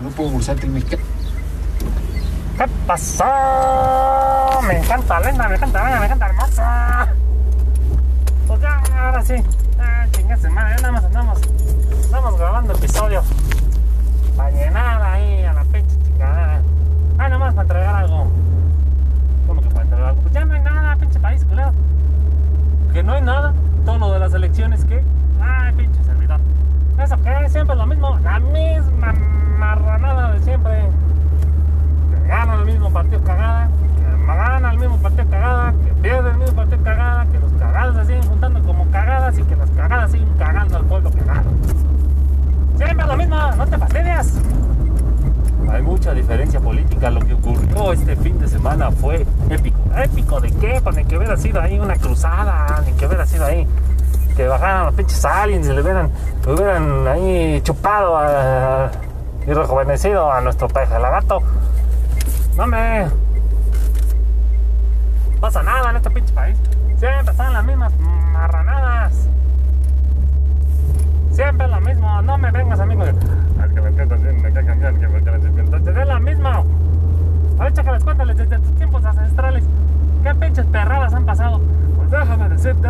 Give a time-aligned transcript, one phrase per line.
[0.00, 1.02] Grupo Bursátil Mexicano.
[2.56, 3.24] ¿Qué pasó?
[4.66, 7.08] Me encanta linda, me encanta bella, me encanta hermosa.
[8.46, 9.34] Pues ya, ahora sí.
[9.80, 11.40] Ah, chingada madre, nada más andamos.
[12.00, 13.22] Estamos grabando episodio.
[14.36, 16.62] Para llenar ahí a la pinche chingada.
[17.18, 18.26] Ah, nada más para entregar algo.
[19.46, 20.22] ¿Cómo que para entregar algo?
[20.22, 21.72] Pues ya no hay nada, pinche país, culero.
[22.92, 23.52] Que no hay nada.
[23.84, 25.02] Todo lo de las elecciones, ¿qué?
[25.40, 26.40] Ay, pinche servidor.
[27.02, 27.48] ¿Eso qué?
[27.48, 28.18] Siempre lo mismo.
[28.24, 29.14] La misma
[29.58, 30.72] marranada de siempre.
[32.10, 33.68] Que gana el mismo partido cagada.
[33.68, 35.72] Que gana el mismo partido cagada.
[35.72, 37.26] Que pierde el mismo partido cagada.
[37.26, 39.38] Que los cagados se siguen juntando como cagadas.
[39.38, 41.50] Y que las cagadas siguen cagando al pueblo cagado.
[42.76, 43.36] Siempre lo mismo.
[43.56, 44.34] No te fastidias.
[45.70, 47.10] Hay mucha diferencia política.
[47.10, 49.78] Lo que ocurrió este fin de semana fue épico.
[49.96, 50.80] ¿Épico de qué?
[50.82, 52.82] Pues ni que hubiera sido ahí una cruzada.
[52.84, 53.68] Ni que hubiera sido ahí
[54.38, 56.12] que bajaran los pinches aliens y le hubieran,
[56.46, 58.20] le hubieran ahí chupado
[59.44, 61.40] y rejuvenecido a nuestro lagarto.
[62.56, 63.08] No me
[65.40, 66.56] pasa nada en este pinche país.
[66.98, 67.92] Siempre están las mismas
[68.32, 69.28] marranadas.
[71.32, 72.22] Siempre es lo mismo.
[72.22, 73.14] No me vengas a mí con el
[73.74, 76.48] que me entiendan bien, que cambiar, que me entiendan Entonces es lo mismo.
[77.58, 79.64] A ver, chécales, cuéntales desde tus tiempos ancestrales.
[80.22, 81.60] ¿Qué pinches perradas han pasado?
[82.10, 82.88] Déjame decirte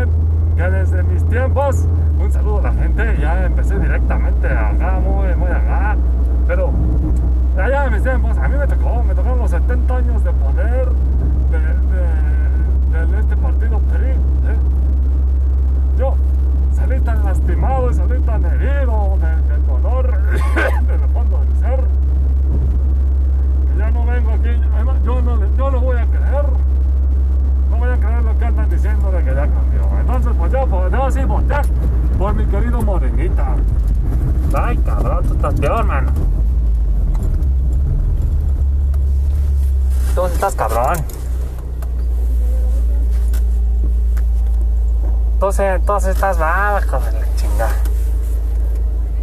[0.56, 1.86] que desde mis tiempos,
[2.20, 5.96] un saludo a la gente, ya empecé directamente acá, muy, muy acá.
[6.46, 6.70] Pero
[7.56, 10.88] allá en mis tiempos, a mí me tocó, me tocaron los 70 años de poder
[11.50, 14.10] de, de, de este partido PRI.
[14.10, 14.16] ¿eh?
[15.98, 16.14] Yo
[16.72, 20.12] salí tan lastimado y salí tan herido de- del dolor
[20.86, 21.80] del fondo del ser
[23.72, 26.44] que ya no vengo aquí, además, yo no, yo no voy a creer,
[27.70, 30.00] no voy a creer lo que andan diciendo de que ya cambió.
[30.00, 31.56] Entonces, pues yo, yo sí voté
[32.18, 33.54] por mi querido Morenita.
[34.54, 36.12] Ay, cabrón, tú estás peor, mano.
[40.14, 40.96] Tú estás cabrón.
[45.34, 47.76] Entonces, entonces estás hijo de la chingada.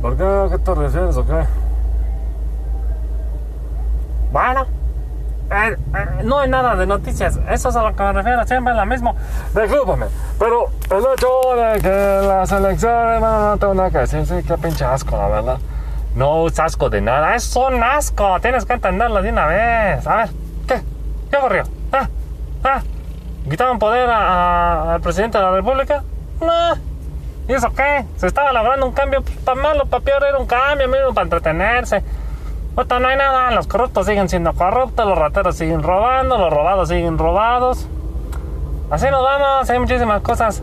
[0.02, 0.24] ¿Por qué?
[0.24, 1.46] ¿A qué te refieres o qué?
[4.32, 4.66] Bueno,
[5.56, 7.40] eh, eh, no hay nada de noticias.
[7.50, 8.46] Eso es a lo que me refiero.
[8.46, 9.16] Siempre es lo mismo.
[9.54, 10.06] Discúlpame,
[10.40, 14.26] pero el hecho de que las elecciones, bueno, no tengo nada que decir.
[14.26, 15.58] Sí, qué pinche asco, la verdad.
[16.16, 17.36] No es asco de nada.
[17.36, 18.40] Es un asco.
[18.42, 20.08] Tienes que entenderlo de una vez.
[20.08, 20.30] A ver,
[20.68, 20.82] ¿qué?
[21.30, 21.64] ¿Qué ocurrió?
[21.92, 22.08] ¿Ah?
[22.64, 22.82] ¿Ah?
[23.50, 24.18] ¿Quitaron poder a-
[24.92, 26.04] a- al presidente de la República?
[26.42, 26.74] No.
[27.48, 28.06] ¿Y eso qué?
[28.18, 32.04] Se estaba logrando un cambio para malo, para peor era un cambio, mismo para entretenerse.
[32.76, 36.90] Puta, no hay nada, los corruptos siguen siendo corruptos, los rateros siguen robando, los robados
[36.90, 37.88] siguen robados.
[38.90, 40.62] Así nos vamos, hay muchísimas cosas.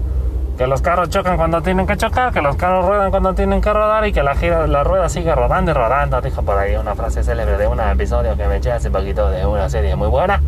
[0.59, 3.73] Que los carros chocan cuando tienen que chocar, que los carros ruedan cuando tienen que
[3.73, 6.21] rodar y que la, gira, la rueda sigue rodando y rodando.
[6.21, 9.47] Dijo por ahí una frase célebre de un episodio que me eché hace poquito de
[9.47, 10.43] una serie muy buena.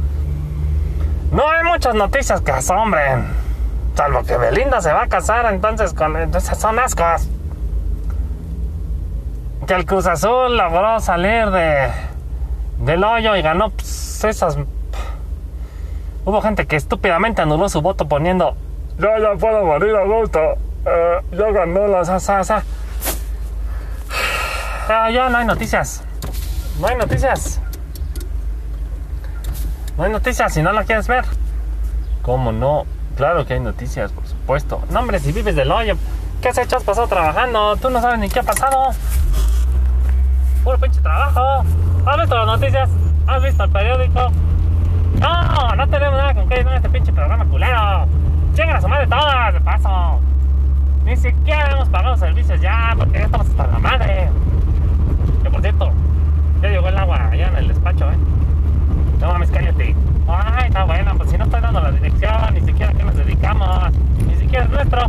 [1.33, 3.27] No hay muchas noticias que asombren.
[3.97, 6.15] Salvo que Belinda se va a casar entonces con...
[6.15, 7.27] Entonces son ascos.
[9.67, 11.91] Que el Cruz Azul logró salir de...
[12.79, 14.59] Del hoyo y ganó pues, esas...
[16.25, 18.57] Hubo gente que estúpidamente anuló su voto poniendo...
[18.99, 20.39] Yo ya puedo morir a gusto.
[20.85, 22.63] Eh, yo gané la sa, sa, sa".
[24.89, 26.03] Ya, ya no hay noticias.
[26.79, 27.61] No hay noticias.
[29.97, 31.25] No hay noticias si no la quieres ver.
[32.23, 32.85] ¿Cómo no?
[33.17, 34.83] Claro que hay noticias, por supuesto.
[34.91, 35.97] No, hombre, si vives del hoyo,
[36.45, 36.77] ¿qué has hecho?
[36.77, 37.75] Has pasado trabajando.
[37.77, 38.91] Tú no sabes ni qué ha pasado.
[40.63, 41.65] Puro pinche trabajo.
[42.05, 42.91] ¿Has visto las noticias?
[43.27, 44.31] ¿Has visto el periódico?
[45.21, 48.07] No, no tenemos nada con ir en este pinche programa culero.
[48.53, 50.21] Chingan a su madre todas, de paso.
[51.07, 54.29] Ni siquiera hemos pagado servicios ya, porque ya estamos hasta la madre.
[55.43, 55.93] Que por cierto,
[56.61, 58.19] ya llegó el agua allá en el despacho, ¿eh?
[59.19, 59.97] No mames, cállate.
[60.29, 63.17] Ay, está bueno, pues si no estoy dando la dirección, ni siquiera a qué nos
[63.17, 63.93] dedicamos,
[64.27, 65.09] ni siquiera es nuestro.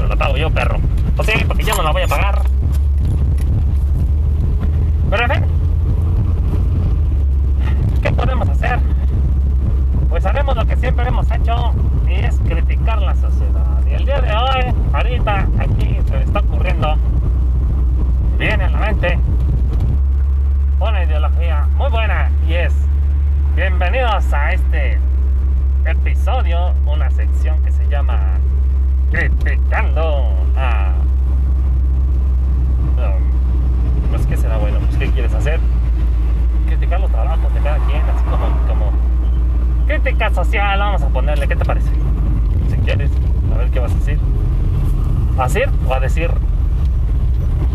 [0.00, 0.78] Pero lo pago yo, perro.
[1.14, 2.40] Pues sí, porque yo no la voy a pagar.
[5.10, 5.44] Pero en fin,
[8.00, 8.78] ¿qué podemos hacer?
[10.08, 11.74] Pues haremos lo que siempre hemos hecho,
[12.08, 13.86] y es criticar la sociedad.
[13.90, 16.96] Y el día de hoy, ahorita, aquí se me está ocurriendo,
[18.38, 19.18] viene a la mente
[20.80, 22.72] una ideología muy buena y es
[23.54, 24.98] bienvenidos a este
[25.84, 28.40] episodio, una sección que se llama
[29.10, 30.92] Criticando a...
[32.96, 35.58] Um, pues qué será bueno, pues qué quieres hacer,
[36.66, 38.92] criticar los trabajos de cada quien, así como, como
[39.86, 41.90] crítica social, vamos a ponerle, ¿qué te parece?
[42.68, 43.10] Si quieres,
[43.52, 44.20] a ver qué vas a decir.
[45.38, 46.30] ¿A decir o a decir?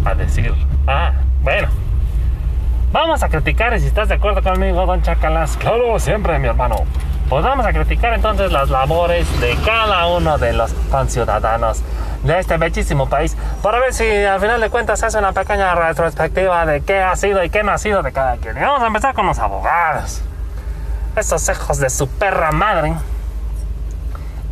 [0.06, 0.54] A decir.
[0.88, 1.68] Ah, bueno.
[2.94, 6.86] Vamos a criticar, y si estás de acuerdo conmigo, don Chacalas, claro, siempre, mi hermano.
[7.30, 11.82] Pues vamos a criticar entonces las labores de cada uno de los conciudadanos
[12.24, 16.66] de este bellísimo país para ver si al final de cuentas hace una pequeña retrospectiva
[16.68, 18.56] de qué ha sido y qué no ha sido de cada quien.
[18.58, 20.22] Y vamos a empezar con los abogados.
[21.16, 22.94] Esos hijos de su perra madre.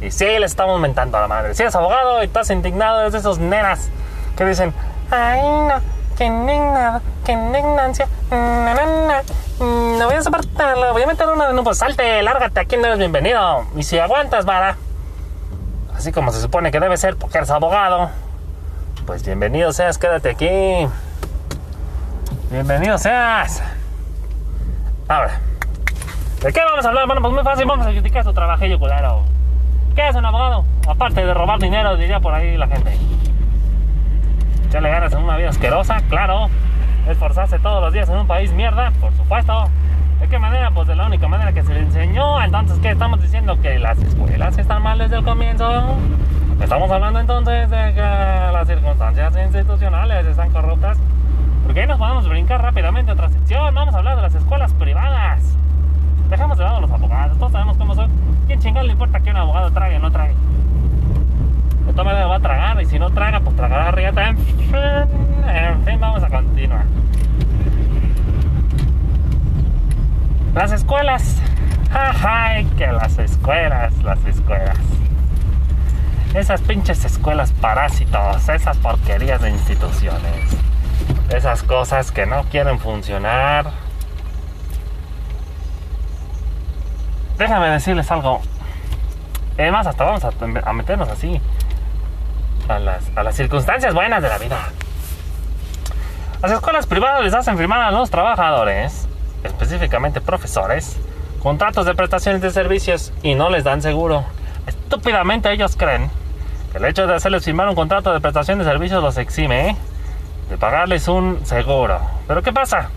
[0.01, 1.53] Y sí, le estamos mentando a la madre.
[1.53, 3.89] Si eres abogado y estás indignado, es de esos nenas
[4.35, 4.73] que dicen,
[5.11, 5.75] ay no,
[6.17, 12.21] qué indignado, qué indignancia, no voy a soportarlo, voy a meter una de nuevo, salte,
[12.21, 13.65] lárgate, aquí no eres bienvenido.
[13.75, 14.77] Y si aguantas, vara,
[15.95, 18.09] así como se supone que debe ser porque eres abogado,
[19.05, 20.87] pues bienvenido seas, quédate aquí.
[22.51, 23.63] Bienvenido seas.
[25.07, 25.39] Ahora,
[26.41, 27.05] ¿de qué vamos a hablar?
[27.07, 29.23] Bueno, pues muy fácil, vamos a criticar su trabajillo culero.
[29.95, 30.65] ¿Qué es un abogado?
[30.87, 32.97] Aparte de robar dinero, diría por ahí la gente.
[34.71, 36.49] le ganas en una vida asquerosa, claro.
[37.07, 39.65] Esforzarse todos los días en un país mierda, por supuesto.
[40.21, 40.71] ¿De qué manera?
[40.71, 42.41] Pues de la única manera que se le enseñó.
[42.41, 43.59] Entonces, ¿qué estamos diciendo?
[43.61, 45.97] Que las escuelas están mal desde el comienzo.
[46.61, 50.97] Estamos hablando entonces de que las circunstancias institucionales están corruptas.
[51.65, 53.75] Porque ahí nos podemos brincar rápidamente otra sección.
[53.75, 55.41] Vamos a hablar de las escuelas privadas.
[56.29, 57.37] Dejamos de lado los abogados.
[57.37, 58.09] Todos sabemos cómo son.
[58.47, 60.35] ¿Quién chingado le importa que un abogado trague o no trague?
[61.85, 64.29] De todas maneras va a tragar y si no traga, pues tragará rieta.
[64.29, 66.85] En fin, vamos a continuar.
[70.53, 71.41] Las escuelas.
[71.91, 74.77] Ay, que las escuelas, las escuelas.
[76.33, 80.57] Esas pinches escuelas parásitos, esas porquerías de instituciones.
[81.29, 83.71] Esas cosas que no quieren funcionar.
[87.37, 88.41] Déjame decirles algo.
[89.57, 91.39] Además, hasta vamos a, meternos así
[92.67, 94.57] a las, a las circunstancias buenas de la vida.
[96.41, 99.07] Las escuelas privadas les hacen firmar a los trabajadores
[99.43, 100.97] específicamente profesores,
[101.41, 104.25] contratos de prestaciones de servicios y no les dan seguro.
[104.65, 106.09] Estúpidamente ellos creen
[106.71, 109.75] que el hecho de hacerles firmar un contrato de prestación de servicios los exime
[110.49, 111.99] de pagarles un seguro.
[112.27, 112.89] Pero ¿qué pasa?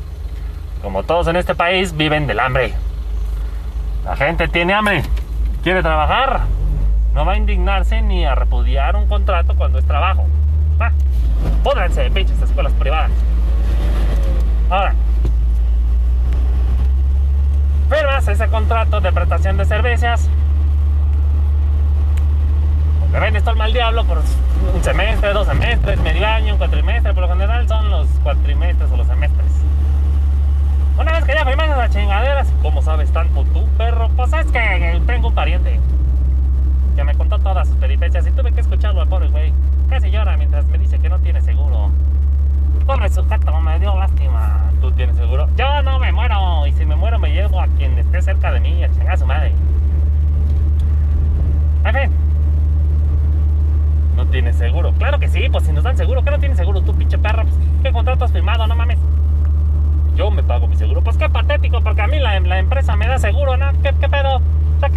[0.82, 2.74] Como todos en este país viven del hambre.
[4.04, 5.02] La gente tiene hambre,
[5.62, 6.42] quiere trabajar,
[7.16, 10.26] no va a indignarse ni a repudiar un contrato cuando es trabajo.
[10.78, 10.92] Ah,
[11.64, 13.10] pódranse, pinches escuelas privadas.
[14.68, 14.94] Ahora,
[17.88, 20.28] firmas ese contrato de prestación de servicios.
[23.18, 27.14] Vendes todo el mal diablo por un semestre, dos semestres, medio año, un cuatrimestre.
[27.14, 29.52] Por lo general son los cuatrimestres o los semestres.
[30.98, 34.10] Una vez que ya firmas esas chingaderas, ¿cómo sabes tanto tú, perro?
[34.16, 35.80] Pues es que tengo un pariente
[36.96, 39.52] que me contó todas sus peripecias y tuve que escucharlo al pobre güey.
[39.90, 41.90] Casi llora mientras me dice que no tiene seguro.
[42.87, 44.70] Pobre sujeto, me dio lástima.
[44.81, 45.46] ¿Tú tienes seguro?
[45.56, 46.66] Yo no me muero.
[46.66, 49.16] Y si me muero, me llevo a quien esté cerca de mí, a chingar a
[49.16, 49.52] su madre.
[51.84, 52.10] En fin.
[54.16, 54.92] No tiene seguro.
[54.92, 57.42] Claro que sí, pues si nos dan seguro, ¿qué no tiene seguro tú, pinche perro?
[57.42, 58.66] Pues, ¿Qué contrato has firmado?
[58.66, 58.99] No mames.
[60.14, 61.02] Yo me pago mi seguro.
[61.02, 63.72] Pues qué patético, porque a mí la, la empresa me da seguro, ¿no?
[63.82, 64.40] ¿Qué, qué pedo?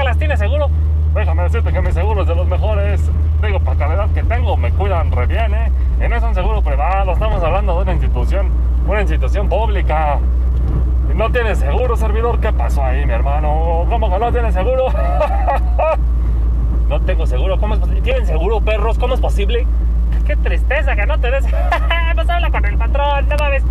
[0.03, 0.69] las tiene seguro.
[1.13, 3.09] Déjame decirte que mi seguro es de los mejores.
[3.41, 5.71] Digo, para la edad que tengo, me cuidan re bien, ¿eh?
[6.05, 8.49] Y no es un seguro privado, estamos hablando de una institución,
[8.87, 10.19] una institución pública.
[11.11, 12.39] Y no tiene seguro, servidor.
[12.39, 13.85] ¿Qué pasó ahí, mi hermano?
[13.89, 14.85] ¿Cómo que no tiene seguro?
[16.89, 17.59] no tengo seguro.
[17.59, 18.03] ¿Cómo es?
[18.03, 18.99] ¿Tienen seguro, perros?
[18.99, 19.65] ¿Cómo es posible?
[20.27, 21.45] Qué tristeza que no te des.
[22.15, 23.63] pues habla con el patrón, no mames.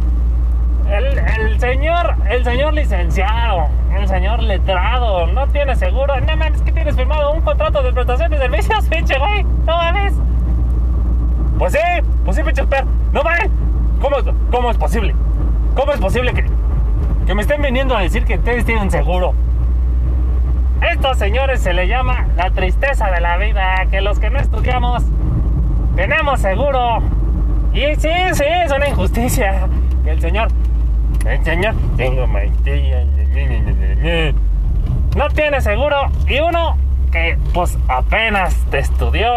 [0.91, 6.19] El, señor, el señor licenciado, el señor letrado, no tiene seguro.
[6.21, 9.45] No mames, que tienes firmado un contrato de prestación de servicios, pinche güey.
[9.67, 10.15] No mames.
[11.59, 11.79] Pues sí,
[12.25, 12.89] pues sí, pinche perro.
[13.13, 13.51] No mames.
[14.01, 14.17] ¿Cómo,
[14.51, 15.15] ¿Cómo es posible?
[15.75, 16.47] ¿Cómo es posible que,
[17.27, 19.35] que me estén viniendo a decir que ustedes tienen seguro?
[20.81, 25.03] Estos señores se le llama la tristeza de la vida, que los que no estudiamos
[25.97, 27.03] tenemos seguro.
[27.73, 29.69] Y sí, sí, es una injusticia.
[30.05, 30.49] Que el señor
[31.45, 33.05] señor, tengo maestría.
[35.17, 36.11] No tiene seguro.
[36.27, 36.77] Y uno
[37.11, 39.31] que pues apenas te estudió.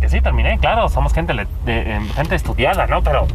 [0.00, 1.34] Que sí, terminé, claro, somos gente,
[1.64, 3.02] de, gente estudiada, ¿no?
[3.02, 3.26] Pero...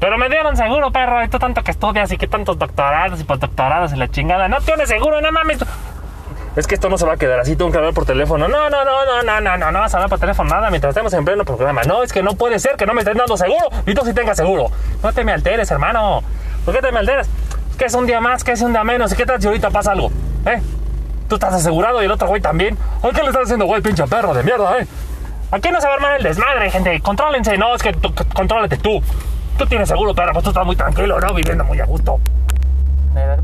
[0.00, 1.24] Pero me dieron seguro, perro.
[1.24, 4.48] Y tú tanto que estudias y que tantos doctorados y postdoctorados y la chingada.
[4.48, 5.58] No tiene seguro, no mames
[6.56, 8.48] es que esto no se va a quedar así, tengo que hablar por teléfono.
[8.48, 10.90] No, no, no, no, no, no, no, no vas a hablar por teléfono nada mientras
[10.90, 11.82] estemos en pleno programa.
[11.82, 14.12] No, es que no puede ser que no me estés dando seguro y tú sí
[14.12, 14.70] tengas seguro.
[15.02, 16.22] No te me alteres, hermano.
[16.64, 17.28] ¿Por qué te me alteres?
[17.78, 19.12] Que es un día más, que es un día menos.
[19.12, 20.10] ¿Y qué tal si ahorita pasa algo?
[20.46, 20.60] ¿Eh?
[21.28, 22.76] Tú estás asegurado y el otro güey también.
[23.02, 24.86] ¿Ay, qué le estás haciendo, güey, pinche perro de mierda, eh?
[25.50, 27.00] Aquí no se va a armar el desmadre, gente.
[27.00, 27.56] Contrólense.
[27.56, 27.94] No, es que
[28.34, 29.02] contrólate tú.
[29.56, 31.32] tú tienes seguro, pero pues tú estás muy tranquilo, ¿no?
[31.34, 32.18] Viviendo muy a gusto.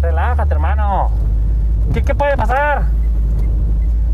[0.00, 1.10] Relájate, hermano.
[1.94, 2.86] ¿Qué, ¿Qué puede pasar?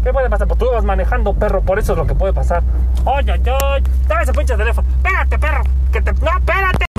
[0.04, 0.46] ¿Qué puede pasar?
[0.46, 2.62] Pues tú vas manejando, perro, por eso es lo que puede pasar.
[3.06, 4.86] Oye, oye, dame ese pinche teléfono.
[4.96, 6.12] Espérate, perro, que te.
[6.12, 6.89] No, espérate.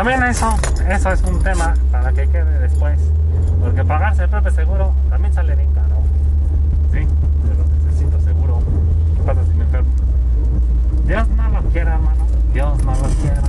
[0.00, 0.48] También eso,
[0.88, 2.98] eso es un tema para que quede después.
[3.60, 5.96] Porque pagarse el propio seguro también sale bien caro.
[6.90, 7.06] Sí,
[7.42, 8.62] pero necesito seguro.
[9.14, 9.90] ¿Qué pasa si me enfermo?
[11.04, 12.24] Dios no lo quiera, hermano.
[12.54, 13.42] Dios no lo quiera.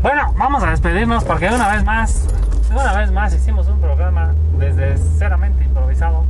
[0.00, 2.26] Bueno, vamos a despedirnos porque una vez más,
[2.70, 6.24] una vez más hicimos un programa desde ceramente improvisado.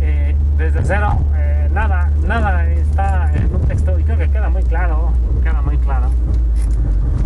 [0.00, 4.64] Eh, desde cero, eh, nada, nada está en un texto y creo que queda muy
[4.64, 5.12] claro,
[5.44, 6.10] queda muy claro.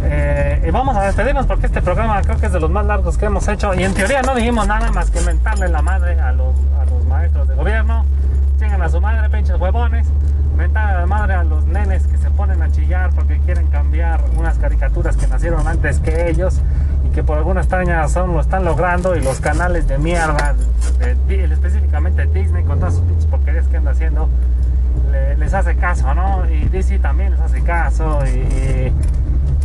[0.03, 3.19] Eh, y vamos a despedirnos porque este programa creo que es de los más largos
[3.19, 6.31] que hemos hecho y en teoría no dijimos nada más que mentarle la madre a
[6.33, 8.05] los, a los maestros de gobierno,
[8.61, 10.07] chingan a su madre, pinches huevones,
[10.57, 14.21] mentar a la madre a los nenes que se ponen a chillar porque quieren cambiar
[14.37, 16.61] unas caricaturas que nacieron antes que ellos
[17.05, 20.55] y que por alguna extraña razón lo están logrando y los canales de mierda,
[21.29, 24.29] específicamente Disney con todas sus pinches porquerías que anda haciendo,
[25.11, 26.49] le- les hace caso, ¿no?
[26.49, 28.93] Y DC también les hace caso y,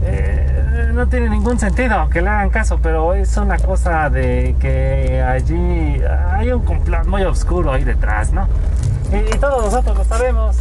[0.05, 5.21] eh, no tiene ningún sentido que le hagan caso, pero es una cosa de que
[5.21, 8.47] allí hay un complot muy oscuro ahí detrás, ¿no?
[9.11, 10.57] Y, todos nosotros lo sabemos.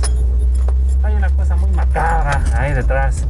[1.03, 3.25] Hay una cosa muy macabra ahí detrás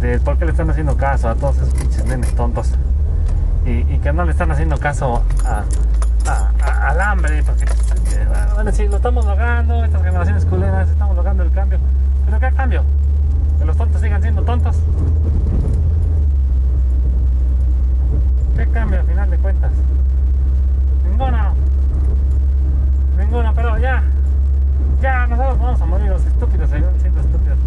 [0.00, 2.72] de por qué le están haciendo caso a todos esos pinches nenes tontos
[3.64, 5.22] y, y que no le están haciendo caso
[6.26, 11.52] al hambre, porque eh, bueno, sí, lo estamos logrando, estas generaciones culeras, estamos logrando el
[11.52, 11.78] cambio.
[12.26, 12.84] ¿Pero qué cambio?
[13.58, 14.76] Que los tontos sigan siendo tontos.
[18.56, 19.72] ¿Qué cambio al final de cuentas?
[21.08, 21.54] Ninguno.
[23.16, 24.02] Ninguno, pero ya.
[25.00, 27.58] Ya, nosotros vamos a morir los estúpidos, seguimos siendo estúpidos.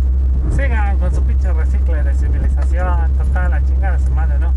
[0.55, 4.51] Sigan con su pinche recicle de civilización, total, la chingada de su madre, ¿no?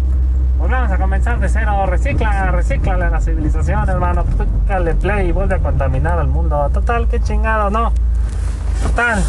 [0.59, 4.25] Volvamos a comenzar de cero, recicla, recicla la civilización, hermano.
[4.25, 6.69] Tócale play y vuelve a contaminar al mundo.
[6.73, 7.93] Total, qué chingado, ¿no?
[8.83, 9.23] Total.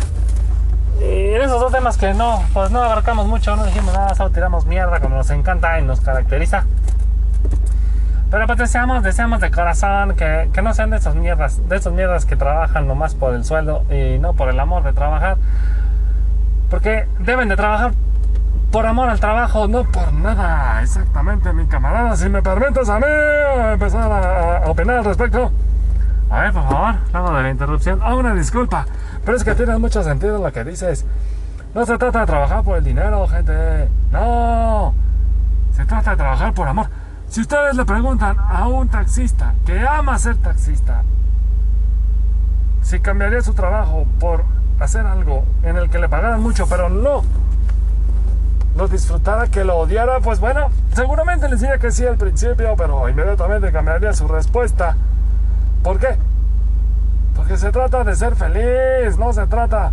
[1.01, 4.65] En esos dos temas que no, pues no abarcamos mucho, no dijimos nada, solo tiramos
[4.65, 6.63] mierda como nos encanta y nos caracteriza.
[8.31, 11.93] Pero pues deseamos, deseamos de corazón que, que no sean de esas mierdas, de esas
[11.93, 15.37] mierdas que trabajan nomás por el sueldo y no por el amor de trabajar.
[16.69, 17.91] Porque deben de trabajar
[18.71, 20.81] por amor al trabajo, no por nada.
[20.81, 23.05] Exactamente, mi camarada, si me permites a mí
[23.73, 25.51] empezar a, a opinar al respecto.
[26.29, 27.99] A ver, por favor, luego de la interrupción.
[28.03, 28.85] Ah, una disculpa,
[29.25, 31.05] pero es que tiene mucho sentido lo que dices.
[31.73, 33.89] No se trata de trabajar por el dinero, gente.
[34.11, 34.93] No.
[35.75, 36.87] Se trata de trabajar por amor.
[37.27, 41.03] Si ustedes le preguntan a un taxista que ama ser taxista,
[42.81, 44.43] si cambiaría su trabajo por
[44.79, 47.23] hacer algo en el que le pagaran mucho, pero no
[48.75, 53.09] lo disfrutara, que lo odiara, pues bueno, seguramente les diría que sí al principio, pero
[53.09, 54.95] inmediatamente cambiaría su respuesta.
[55.81, 56.17] ¿Por qué?
[57.35, 59.91] Porque se trata de ser feliz, no se trata.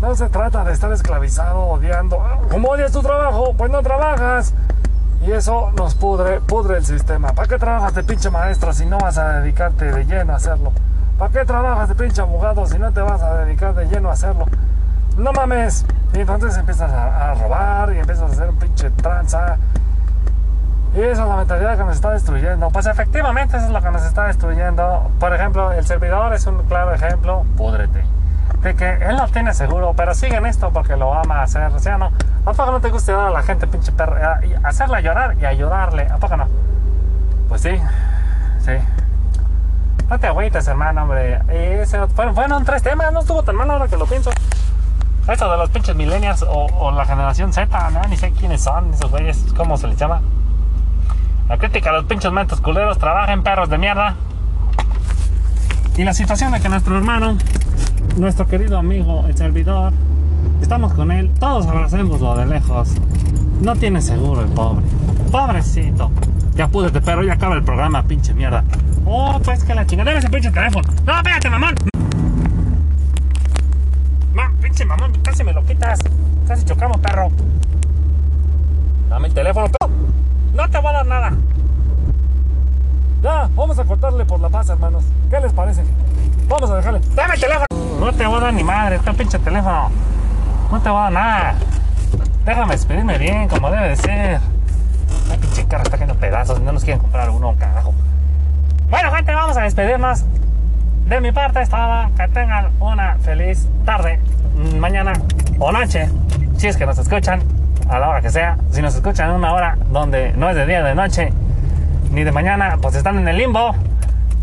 [0.00, 2.22] No se trata de estar esclavizado, odiando.
[2.50, 3.54] ¿Cómo odias tu trabajo?
[3.56, 4.54] Pues no trabajas.
[5.26, 7.32] Y eso nos pudre, pudre el sistema.
[7.32, 10.72] ¿Para qué trabajas de pinche maestro si no vas a dedicarte de lleno a hacerlo?
[11.18, 14.12] ¿Para qué trabajas de pinche abogado si no te vas a dedicar de lleno a
[14.12, 14.46] hacerlo?
[15.16, 15.84] No mames.
[16.14, 19.56] Y entonces empiezas a, a robar y empiezas a hacer un pinche tranza.
[20.98, 22.70] Y esa es la mentalidad que nos está destruyendo.
[22.70, 25.08] Pues efectivamente eso es lo que nos está destruyendo.
[25.20, 27.44] Por ejemplo, el servidor es un claro ejemplo.
[27.56, 28.02] Púdrete.
[28.62, 31.72] De que él no tiene seguro, pero sigue en esto porque lo ama hacer.
[31.72, 32.10] O sea, no.
[32.44, 34.16] ¿A poco no te gusta ayudar a la gente, pinche perro?
[34.64, 36.08] Hacerla llorar y ayudarle.
[36.10, 36.48] ¿A poco no?
[37.48, 37.80] Pues sí.
[38.64, 38.72] Sí.
[40.10, 41.40] No te agüites, hermano, hombre.
[41.80, 43.12] Ese, fueron, fueron tres temas.
[43.12, 44.32] No estuvo tan mal ahora que lo pienso.
[45.28, 48.02] Eso de los pinches millennials o, o la generación Z, ¿no?
[48.08, 49.46] Ni sé quiénes son esos güeyes.
[49.56, 50.20] ¿Cómo se les llama?
[51.48, 54.16] La crítica a los pinches mentos culeros, trabajen perros de mierda.
[55.96, 57.38] Y la situación de que nuestro hermano,
[58.18, 59.94] nuestro querido amigo, el servidor,
[60.60, 62.90] estamos con él, todos abracémoslo de lejos.
[63.62, 64.84] No tiene seguro el pobre.
[65.32, 66.10] Pobrecito.
[66.54, 68.62] Ya apúrate, perro, ya acaba el programa, pinche mierda.
[69.06, 70.10] Oh, pues que la chingada.
[70.10, 70.86] Dame ese pinche teléfono.
[71.06, 71.74] No, espérate, mamón.
[74.34, 75.98] Ma, pinche mamón, casi me lo quitas.
[76.46, 77.28] Casi chocamos, perro.
[79.08, 80.07] Dame el teléfono, perro.
[80.54, 81.32] No te voy a dar nada.
[83.22, 85.04] Ya, vamos a cortarle por la paz, hermanos.
[85.28, 85.82] ¿Qué les parece?
[86.48, 87.00] Vamos a dejarle.
[87.14, 87.66] ¡Dame el teléfono!
[87.98, 89.90] No te voy a dar ni madre, este pinche teléfono.
[90.70, 91.54] No te voy a dar nada.
[92.44, 94.40] Déjame despedirme bien, como debe de ser.
[95.28, 96.60] La pinche carro está cayendo pedazos.
[96.60, 97.92] No nos quieren comprar alguno, carajo.
[98.88, 100.24] Bueno, gente, vamos a despedirnos.
[101.06, 102.08] De mi parte es todo.
[102.16, 104.20] Que tengan una feliz tarde,
[104.78, 105.12] mañana
[105.58, 106.08] o noche.
[106.56, 107.42] Si es que nos escuchan
[107.88, 108.56] a la hora que sea.
[108.70, 111.32] Si nos escuchan en una hora donde no es de día, de noche,
[112.12, 113.74] ni de mañana, pues están en el limbo.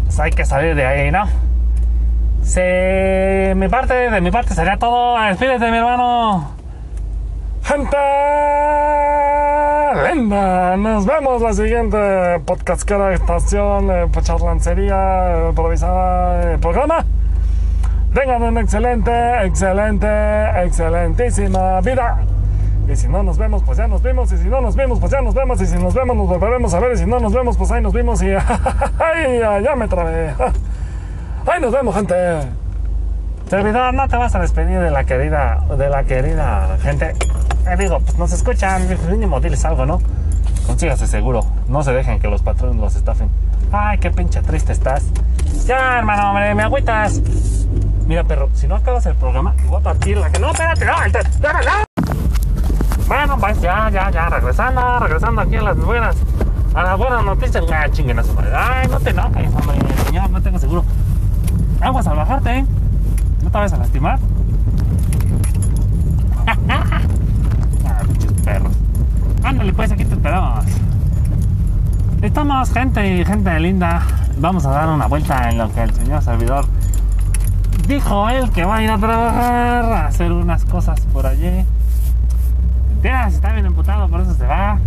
[0.05, 1.25] Pues hay que salir de ahí, ¿no?
[2.43, 5.19] Se, mi parte, de mi parte sería todo.
[5.19, 6.51] Despídete, mi hermano.
[7.63, 7.97] Gente
[10.13, 17.05] linda, nos vemos la siguiente podcastera estación, eh, charlancería improvisada eh, programa.
[18.13, 19.12] Tengan una excelente,
[19.45, 20.08] excelente,
[20.63, 22.19] excelentísima vida.
[22.88, 24.32] Y si no nos vemos, pues ya nos vimos.
[24.32, 25.62] Y si no nos vemos, pues ya nos vemos.
[25.62, 26.93] Y si nos vemos, nos volveremos a ver.
[26.93, 28.21] Y si no nos vemos, pues ahí nos vimos.
[28.21, 28.28] Y
[29.00, 29.39] ¡ay!
[29.63, 30.34] Ya me trabé.
[31.48, 32.15] ¡Ahí nos vemos, gente!
[33.50, 37.13] Servidor, no te vas a despedir de la querida, de la querida gente.
[37.67, 40.02] Eh, digo, pues nos escuchan, mínimo diles algo, ¿no?
[40.65, 41.41] Consígase seguro.
[41.67, 43.30] No se dejen que los patrones los estafen.
[43.71, 45.04] Ay, qué pinche triste estás.
[45.67, 47.21] Ya, hermano, hombre, me agüitas.
[48.08, 50.39] Mira, perro, si no acabas el programa, voy a partir la que.
[50.39, 51.94] No, espérate, no, no, no.
[53.08, 56.15] Bueno, pues ya, ya, ya, regresando, regresando aquí a las buenas,
[56.74, 57.63] a las buenas noticias.
[57.68, 58.52] Ya, chinguen a su madre.
[58.56, 60.84] Ay, no te enojes, hombre, señor, no tengo seguro.
[61.82, 62.65] Aguas al bajarte, ¿eh?
[63.44, 64.20] ¿No te vas a lastimar?
[66.70, 68.74] ah, muchos perros.
[69.44, 70.65] Ándale, pues, aquí te esperamos.
[72.24, 74.02] Estamos, gente y gente linda.
[74.39, 76.65] Vamos a dar una vuelta en lo que el señor servidor
[77.88, 81.65] dijo él que va a ir a trabajar, a hacer unas cosas por allí.
[83.06, 84.80] Está bien emputado, por eso se va.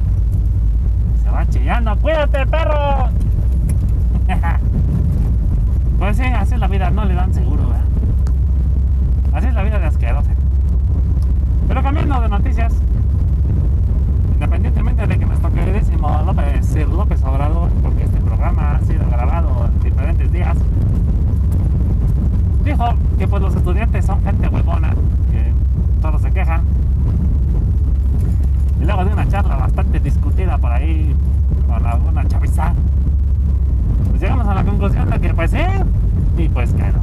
[1.22, 1.96] Se va chillando.
[1.98, 3.10] ¡Cuídate, perro!
[6.00, 7.84] pues sí, así es la vida, no le dan seguro, ¿verdad?
[9.34, 10.32] Así es la vida de asquerosa.
[11.68, 12.74] Pero cambiando de noticias,
[14.34, 19.80] independientemente de que nuestro queridísimo López, López Obrador, porque este programa ha sido grabado en
[19.80, 20.56] diferentes días,
[22.64, 24.90] dijo que pues los estudiantes son gente huevona,
[25.30, 25.52] que
[26.02, 26.62] todos se quejan.
[28.80, 31.14] Y luego de una charla bastante discutida por ahí
[31.66, 32.72] con alguna chaviza,
[34.08, 35.58] pues llegamos a la conclusión de que pues sí,
[36.36, 37.02] y pues que no.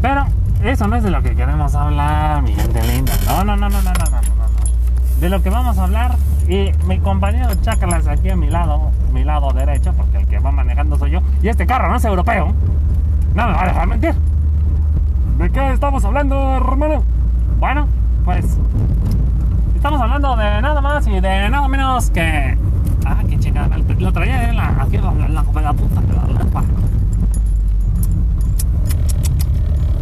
[0.00, 0.26] Pero
[0.64, 3.12] eso no es de lo que queremos hablar, mi gente linda.
[3.26, 5.20] No, no, no, no, no, no, no, no.
[5.20, 6.16] De lo que vamos a hablar,
[6.48, 10.52] y mi compañero Chacalas aquí a mi lado, mi lado derecho, porque el que va
[10.52, 12.52] manejando soy yo, y este carro no es europeo,
[13.34, 14.14] no me va a dejar mentir.
[15.38, 17.02] ¿De qué estamos hablando, hermano?
[17.58, 17.86] Bueno,
[18.24, 18.58] pues
[19.76, 22.56] estamos hablando de nada más y de nada menos que.
[23.04, 26.26] Ah, qué chingada, lo traía en la, aquí la, la, la, la punta de la.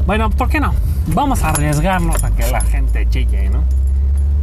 [0.06, 0.72] Bueno, ¿por qué no?
[1.08, 3.62] Vamos a arriesgarnos a que la gente chille, ¿no?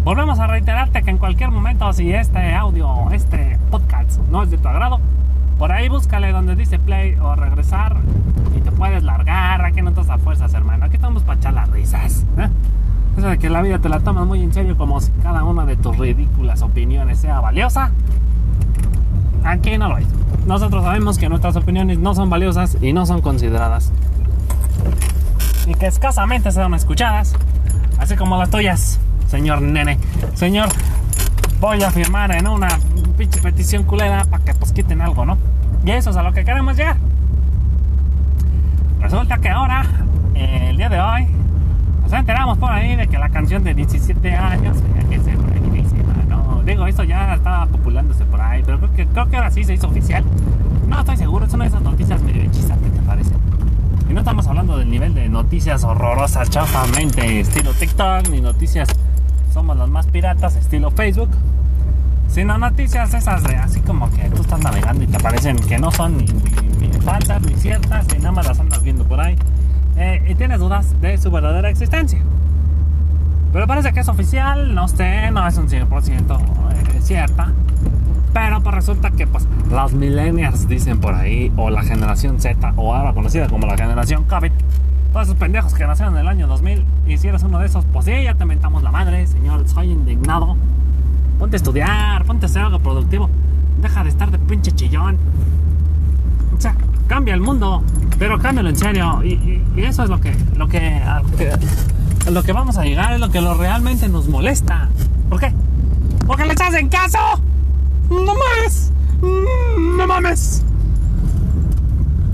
[0.03, 4.57] Volvemos a reiterarte que en cualquier momento, si este audio, este podcast no es de
[4.57, 4.99] tu agrado,
[5.59, 7.97] por ahí búscale donde dice play o regresar
[8.57, 9.63] y te puedes largar.
[9.63, 10.85] Aquí no estás a fuerzas, hermano.
[10.85, 12.25] Aquí estamos para echar las risas.
[12.37, 12.49] ¿eh?
[13.17, 15.65] Eso de que la vida te la tomas muy en serio, como si cada una
[15.65, 17.91] de tus ridículas opiniones sea valiosa.
[19.43, 20.07] Aquí no lo es.
[20.45, 23.91] Nosotros sabemos que nuestras opiniones no son valiosas y no son consideradas
[25.67, 27.35] y que escasamente son escuchadas,
[27.99, 29.97] así como las tuyas, señor nene,
[30.33, 30.69] señor
[31.59, 32.69] voy a firmar en una
[33.17, 35.37] pinche petición culera para que pues quiten algo, ¿no?
[35.85, 36.97] Y eso es a lo que queremos llegar.
[38.99, 39.85] Resulta que ahora,
[40.33, 41.27] el día de hoy,
[42.11, 44.75] nos enteramos por ahí de que la canción de 17 años
[45.09, 45.31] que se
[46.27, 46.61] ¿no?
[46.63, 49.75] Digo, eso ya estaba populándose por ahí, pero creo que, creo que ahora sí se
[49.75, 50.21] hizo oficial.
[50.89, 53.37] No estoy seguro, es una de esas noticias medio hechizas que te parecen.
[54.09, 58.89] Y no estamos hablando del nivel de noticias horrorosas, chafamente, estilo TikTok, ni noticias
[59.53, 61.29] somos los más piratas, estilo Facebook.
[62.27, 65.91] Sino noticias esas de así como que tú estás navegando y te parecen que no
[65.91, 66.27] son ni,
[67.05, 69.37] falsas ni ciertas, y nada más las andas viendo por ahí.
[70.01, 72.19] Eh, y tienes dudas de su verdadera existencia.
[73.53, 77.53] Pero parece que es oficial, no sé, no es un 100% eh, cierta.
[78.33, 82.95] Pero pues resulta que pues las millennials dicen por ahí, o la generación Z, o
[82.95, 84.51] ahora conocida como la generación COVID,
[85.13, 87.85] todos esos pendejos que nacieron en el año 2000, y si eres uno de esos,
[87.85, 90.57] pues sí, ya te mentamos la madre, señor, soy indignado.
[91.37, 93.29] Ponte a estudiar, ponte a hacer algo productivo.
[93.79, 95.19] Deja de estar de pinche chillón.
[96.57, 96.75] O sea,
[97.11, 97.83] cambia el mundo,
[98.17, 99.21] pero cámbialo en serio.
[99.21, 101.01] Y, eso es lo que, lo que,
[102.31, 104.87] lo que vamos a llegar, es lo que lo realmente nos molesta.
[105.29, 105.53] ¿Por qué?
[106.25, 107.19] Porque le estás en caso.
[108.09, 108.93] No mames.
[109.21, 110.63] No mames.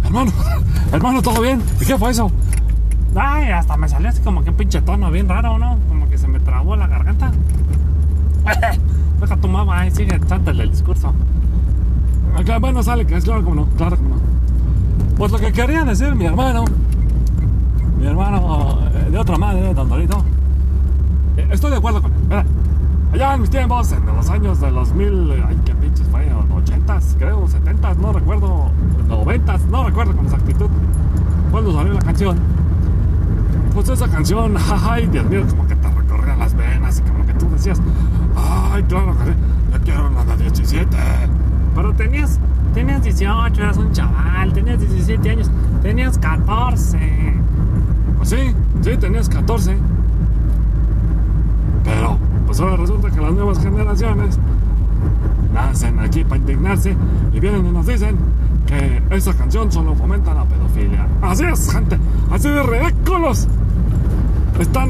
[0.05, 0.31] Hermano,
[0.91, 1.59] hermano, ¿todo bien?
[1.81, 2.31] ¿Y qué fue eso?
[3.15, 5.79] Ay, hasta me salió así como que un pinche tono bien raro, ¿no?
[5.89, 7.31] Como que se me trabó la garganta.
[9.21, 11.15] Deja tu mamá ahí, sigue echándole el discurso.
[12.37, 14.26] Acá, bueno, sale, claro como no, claro como no.
[15.17, 16.65] Pues lo que quería decir mi hermano,
[17.97, 20.23] mi hermano eh, de otra madre, Don Dorito,
[21.37, 22.19] eh, estoy de acuerdo con él.
[22.29, 22.45] Mira,
[23.13, 26.99] allá en mis tiempos, en los años de los mil, ay, qué pinches fue, 80
[27.17, 28.71] creo, 70 no recuerdo,
[29.07, 30.69] 90 no recuerdo con exactitud
[31.51, 32.37] cuando salió la canción
[33.77, 34.55] pues esa canción,
[34.89, 37.79] ay, Dios mío, como que te recorría las venas y como que tú decías,
[38.35, 39.15] ay, claro,
[39.71, 40.97] ya quiero una de 17.
[41.75, 42.39] Pero tenías,
[42.77, 45.49] tenías 18, eras un chaval, tenías 17 años,
[45.81, 46.99] tenías 14.
[48.17, 49.75] Pues sí, sí, tenías 14.
[51.83, 54.37] Pero, pues ahora resulta que las nuevas generaciones
[55.55, 56.95] nacen aquí para indignarse
[57.33, 58.15] y vienen y nos dicen
[58.67, 61.07] que esa canción solo fomenta la pedofilia.
[61.23, 61.97] Así es, gente,
[62.29, 63.47] así de ridículos
[64.59, 64.89] están,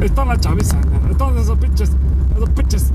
[0.00, 0.78] están la chaviza,
[1.16, 1.90] todos esos pinches,
[2.36, 2.92] esos pinches,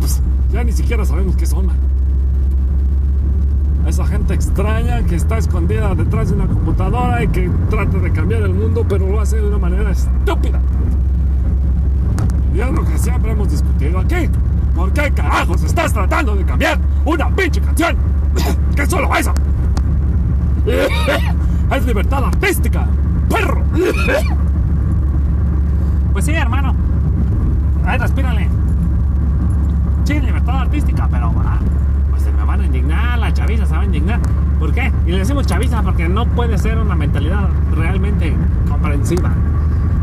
[0.00, 0.20] pues
[0.52, 1.68] ya ni siquiera sabemos qué son.
[3.86, 8.42] Esa gente extraña que está escondida detrás de una computadora y que trata de cambiar
[8.42, 10.58] el mundo, pero lo hace de una manera estúpida.
[12.54, 14.28] Y es lo que siempre hemos discutido aquí.
[14.74, 17.96] ¿Por qué carajos estás tratando de cambiar una pinche canción?
[18.74, 19.34] ¿Qué es solo eso?
[21.76, 22.86] es libertad artística,
[23.28, 23.62] perro.
[26.14, 26.72] Pues sí, hermano.
[27.84, 28.48] Ahí respírale.
[30.04, 31.58] Sí, libertad artística, pero ah,
[32.24, 34.18] se me van a indignar, la chaviza se va a indignar.
[34.58, 34.90] ¿Por qué?
[35.06, 38.34] Y le decimos chaviza porque no puede ser una mentalidad realmente
[38.68, 39.30] comprensiva.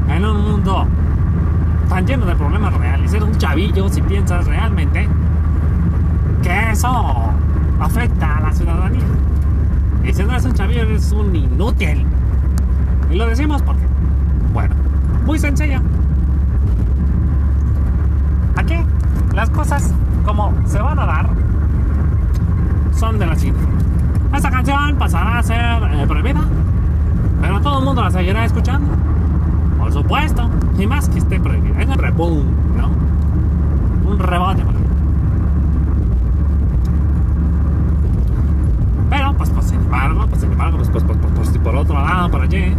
[0.08, 0.86] En un mundo
[1.90, 5.08] tan lleno de problemas reales, ser un chavillo si piensas realmente
[6.44, 7.34] que eso
[7.80, 9.06] afecta a la ciudadanía.
[10.04, 12.06] Y si no eres un chavillo, eres un inútil.
[13.10, 13.84] Y lo decimos porque,
[14.54, 14.76] bueno,
[15.26, 15.80] muy sencillo.
[18.58, 18.76] Aquí
[19.34, 19.92] las cosas
[20.24, 21.30] como se van a dar
[22.94, 23.62] son de la siguiente
[24.36, 26.42] Esta canción pasará a ser eh, prohibida,
[27.42, 28.88] pero todo el mundo la seguirá escuchando.
[29.78, 31.82] Por supuesto, y más que esté prohibida.
[31.82, 32.46] Es un reboom,
[32.78, 34.10] ¿no?
[34.10, 34.64] Un rebote.
[39.10, 41.96] Pero, pues, pues, sin embargo, pues, sin embargo, pues, pues, pues, pues, pues por otro
[41.96, 42.74] lado, por allí,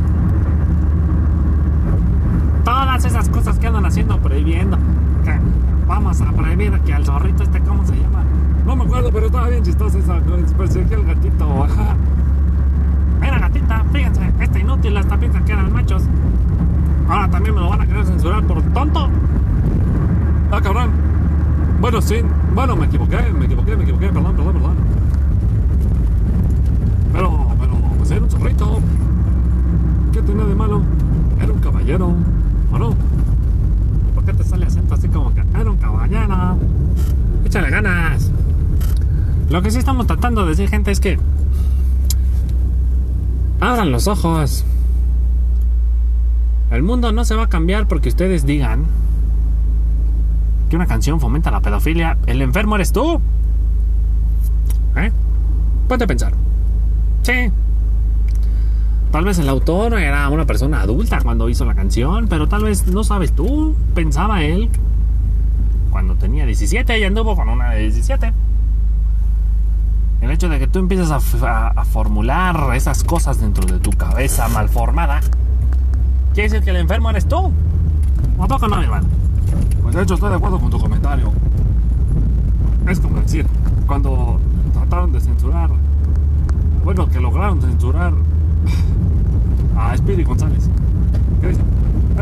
[2.64, 4.78] todas esas cosas que andan haciendo prohibiendo
[5.86, 8.24] vamos a prohibir que al zorrito este cómo se llama
[8.64, 10.20] no me acuerdo pero estaba bien chistoso esa
[10.56, 11.66] perseguía el gatito
[13.20, 16.02] mira gatita fíjense este inútil hasta piensa que eran machos.
[17.08, 19.08] Ahora también me lo van a querer censurar por tonto.
[20.50, 20.90] Ah cabrón.
[21.80, 22.16] Bueno sí
[22.54, 24.76] bueno me equivoqué me equivoqué me equivoqué perdón perdón perdón.
[27.12, 28.80] Pero pero pues era un zorrito.
[30.12, 30.82] ¿qué tenía de malo?
[31.40, 32.14] era un caballero
[32.72, 32.94] ¿O
[34.14, 36.58] ¿Por qué te sale acento así como que era un caballero?
[37.44, 38.30] Échale ganas.
[39.52, 41.18] Lo que sí estamos tratando de decir, gente, es que
[43.60, 44.64] abran los ojos.
[46.70, 48.86] El mundo no se va a cambiar porque ustedes digan
[50.70, 52.16] que una canción fomenta la pedofilia.
[52.26, 53.20] El enfermo eres tú.
[54.96, 55.12] ¿Eh?
[55.86, 56.32] Ponte a pensar.
[57.20, 57.52] Sí,
[59.10, 62.86] Tal vez el autor era una persona adulta cuando hizo la canción, pero tal vez
[62.86, 64.70] no sabes tú, pensaba él
[65.90, 68.32] cuando tenía 17 y anduvo con una de 17.
[70.22, 71.20] El hecho de que tú empieces a,
[71.84, 75.20] formular esas cosas dentro de tu cabeza mal formada,
[76.32, 77.52] quiere decir que el enfermo eres tú.
[78.38, 79.08] ¿O poco no, mi hermano?
[79.82, 81.32] Pues de hecho estoy de acuerdo con tu comentario.
[82.88, 83.46] Es como decir,
[83.86, 84.38] cuando
[84.72, 85.70] trataron de censurar,
[86.84, 88.12] bueno, que lograron censurar
[89.76, 90.70] a Speedy González.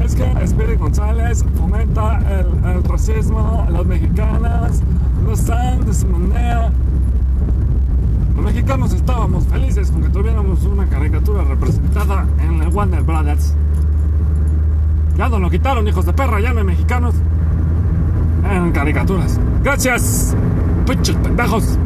[0.03, 4.81] Es que Speedy González fomenta el, racismo, las mexicanas
[5.23, 6.73] no están de su manera.
[8.41, 13.55] Los mexicanos estábamos felices con que tuviéramos una caricatura representada en el Warner Brothers.
[15.19, 17.15] Ya nos lo quitaron, hijos de perra, ya no hay mexicanos
[18.51, 19.39] en caricaturas.
[19.63, 20.35] Gracias,
[20.87, 21.79] pinches pendejos.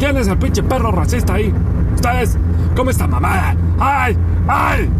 [0.00, 1.54] ¿Quién es el pinche perro racista ahí?
[1.94, 2.36] Ustedes,
[2.74, 3.54] ¿cómo está mamada?
[3.78, 4.18] ¡Ay!
[4.48, 4.90] ¡Ay!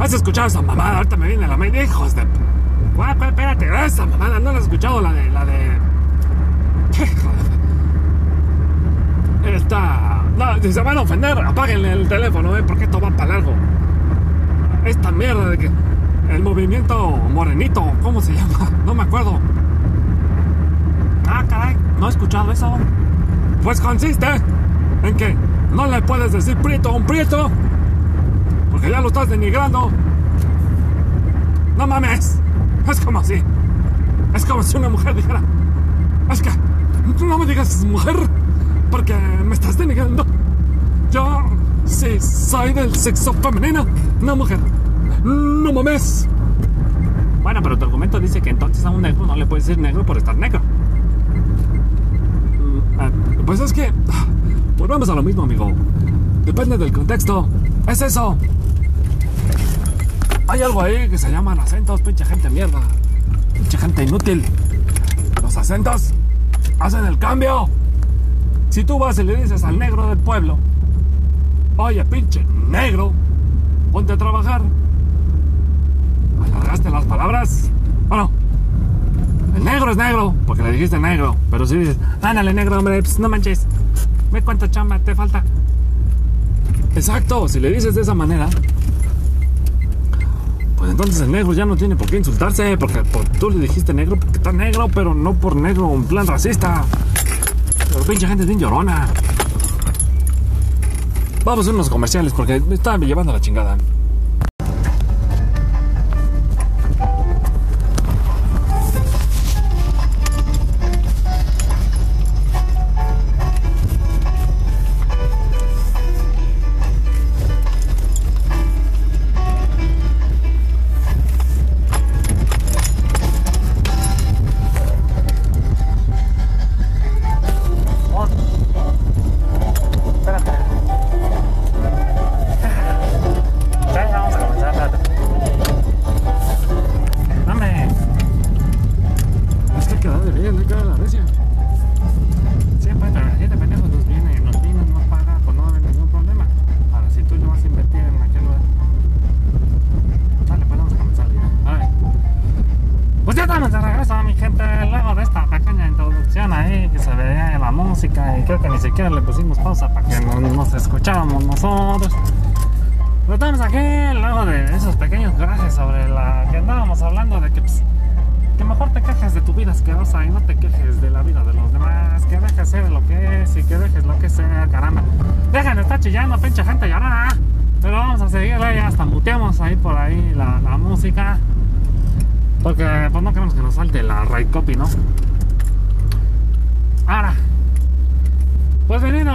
[0.00, 0.96] ¿Has escuchado esa mamada?
[0.96, 1.84] Ahorita me viene la mente.
[1.84, 2.22] Hijos de.
[2.96, 5.30] Guau, espérate, esa mamada, no la has escuchado, la de.
[5.30, 5.78] la de.
[9.44, 10.22] ¿Qué Esta.
[10.36, 12.62] No, si se van a ofender, apáguenle el teléfono, ¿eh?
[12.66, 13.52] Porque esto va para largo.
[14.84, 15.70] Esta mierda de que.
[16.30, 18.70] El movimiento morenito, ¿cómo se llama?
[18.86, 19.38] No me acuerdo.
[21.28, 22.78] Ah, caray, no he escuchado eso.
[23.62, 24.26] Pues consiste
[25.02, 25.36] en que
[25.72, 27.50] no le puedes decir prieto a un prieto
[28.70, 29.90] porque ya lo estás denigrando.
[31.76, 32.40] No mames.
[32.88, 33.42] Es como si.
[34.34, 35.40] Es como si una mujer dijera.
[36.30, 36.50] Es que.
[37.24, 38.16] No me digas mujer.
[38.94, 39.12] Porque
[39.44, 40.24] me estás denigrando.
[41.10, 41.42] Yo.
[41.84, 43.84] Sí, soy del sexo femenino.
[44.20, 44.60] No mujer.
[45.24, 46.28] No mames.
[47.42, 50.06] Bueno, pero tu argumento dice que entonces a un negro no le puedes decir negro
[50.06, 50.60] por estar negro.
[52.60, 53.10] Mm, ah,
[53.44, 53.92] pues es que.
[54.78, 55.72] Volvemos a lo mismo, amigo.
[56.44, 57.48] Depende del contexto.
[57.88, 58.38] Es eso.
[60.46, 62.78] Hay algo ahí que se llaman acentos, pinche gente mierda.
[63.54, 64.44] Pinche gente inútil.
[65.42, 66.12] Los acentos
[66.78, 67.68] hacen el cambio.
[68.74, 70.58] Si tú vas y le dices al negro del pueblo,
[71.76, 73.12] oye, pinche negro,
[73.92, 74.62] ponte a trabajar.
[76.44, 77.70] Alargaste las palabras.
[78.08, 78.32] Bueno,
[79.54, 81.36] el negro es negro, porque le dijiste negro.
[81.52, 83.64] Pero si dices, ándale, negro, hombre, pues no manches.
[84.32, 85.44] Ve cuánta chamba te falta.
[86.96, 88.48] Exacto, si le dices de esa manera,
[90.76, 93.04] pues entonces el negro ya no tiene por qué insultarse, porque,
[93.38, 96.84] tú le dijiste negro porque está negro, pero no por negro en plan racista.
[97.94, 99.06] Pero pinche gente es llorona.
[101.44, 103.78] Vamos a unos comerciales porque me están llevando la chingada.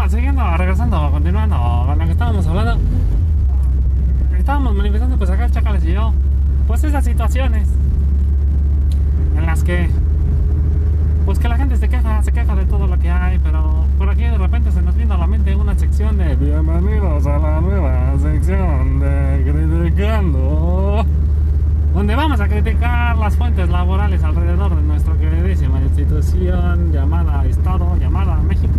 [0.10, 2.80] siguiendo, regresando, continuando con lo que estábamos hablando,
[4.38, 6.14] estábamos manifestando pues acá Chacales y yo,
[6.68, 7.70] pues esas situaciones
[9.38, 9.90] en las que
[11.26, 14.10] pues que la gente se queja, se queja de todo lo que hay, pero por
[14.10, 17.62] aquí de repente se nos viene a la mente una sección de Bienvenidos a la
[17.62, 21.06] nueva sección de Criticando,
[21.94, 28.36] donde vamos a criticar las fuentes laborales alrededor de nuestra queridísima institución llamada Estado, llamada
[28.38, 28.79] México.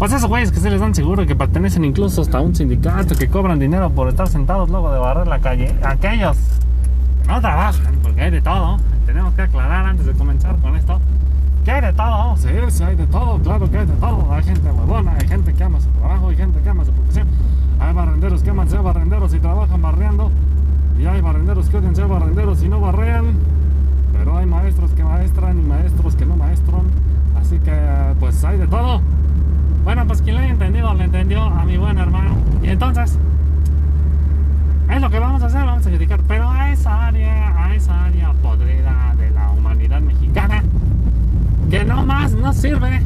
[0.00, 3.14] pues esos güeyes que se les dan seguro que pertenecen incluso hasta a un sindicato,
[3.14, 6.36] que cobran dinero por estar sentados luego de barrer la calle, aquellos
[7.22, 10.98] que no trabajan, porque hay de todo, tenemos que aclarar antes de comenzar con esto,
[11.64, 14.32] que hay de todo, Sí, sí, hay de todo, claro que hay de todo.
[14.32, 17.28] Hay gente huevona, hay gente que ama su trabajo, hay gente que ama su profesión.
[17.78, 20.30] Hay barrenderos que aman ser barrenderos y trabajan barreando.
[20.98, 23.34] Y hay barrenderos que odian ser barrenderos y no barrean.
[24.12, 26.82] Pero hay maestros que maestran y maestros que no maestran.
[27.38, 27.72] Así que,
[28.18, 29.02] pues hay de todo.
[29.84, 32.36] Bueno, pues quien lo haya entendido, lo entendió a mi buen hermano.
[32.62, 33.18] Y entonces,
[34.90, 36.20] es lo que vamos a hacer, vamos a criticar.
[36.28, 40.62] Pero a esa área, a esa área podrida de la humanidad mexicana,
[41.70, 43.00] que no más no sirve.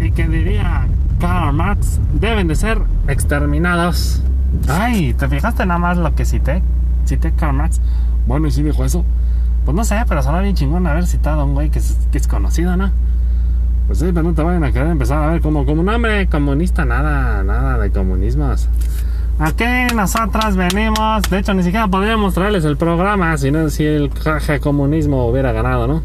[0.00, 0.86] Y que diría
[1.20, 4.22] Karl Marx, deben de ser exterminados.
[4.68, 6.62] Ay, ¿te fijaste nada más lo que cité?
[7.04, 7.80] Cité Karl Marx.
[8.26, 9.04] Bueno, ¿y si dijo eso?
[9.64, 12.26] Pues no sé, pero suena bien chingón haber citado a un güey que que es
[12.26, 12.90] conocido, ¿no?
[13.88, 16.28] Pues sí, pero no te vayan a querer empezar a ver como, como un hombre
[16.28, 18.68] comunista, nada, nada de comunismos.
[19.40, 24.10] Aquí nosotras venimos, de hecho ni siquiera podría mostrarles el programa si, no, si el
[24.60, 26.02] comunismo hubiera ganado, ¿no?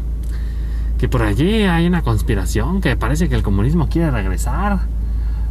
[0.98, 4.78] Que por allí hay una conspiración que parece que el comunismo quiere regresar.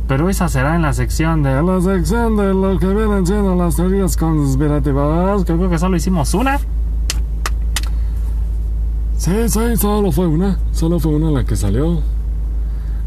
[0.07, 1.61] Pero esa será en la sección de...
[1.61, 5.45] La sección de lo que vienen siendo las teorías conspirativas.
[5.45, 6.59] Creo que solo hicimos una.
[9.17, 10.57] Sí, sí, solo fue una.
[10.73, 12.01] Solo fue una la que salió.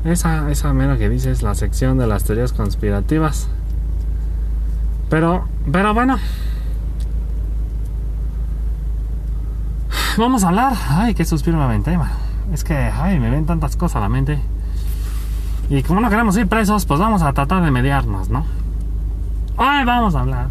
[0.06, 3.48] Esa, esa mera que dice es la sección de las teorías conspirativas.
[5.10, 6.16] Pero, pero bueno.
[10.16, 10.74] Vamos a hablar.
[10.90, 11.98] Ay, qué suspiro me aventé.
[12.52, 14.38] Es que, ay, me ven tantas cosas a la mente.
[15.68, 18.46] Y como no queremos ir presos, pues vamos a tratar de mediarnos, ¿no?
[19.56, 20.50] Hoy vamos a hablar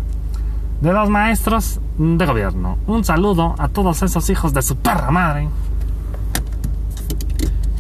[0.82, 2.78] de los maestros de gobierno.
[2.88, 5.48] Un saludo a todos esos hijos de su perra madre.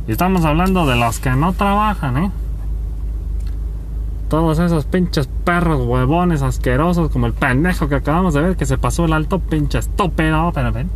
[0.07, 2.31] Y estamos hablando de los que no trabajan, ¿eh?
[4.29, 8.77] Todos esos pinches perros huevones asquerosos como el pendejo que acabamos de ver que se
[8.77, 10.89] pasó el alto pinche estúpido, pero en fin.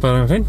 [0.00, 0.44] Pero en fin.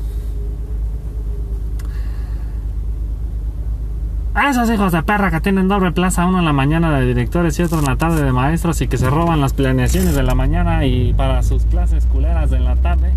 [4.50, 7.64] Esos hijos de perra que tienen doble plaza, uno en la mañana de directores y
[7.64, 10.86] otro en la tarde de maestros y que se roban las planeaciones de la mañana
[10.86, 13.14] y para sus clases culeras de la tarde.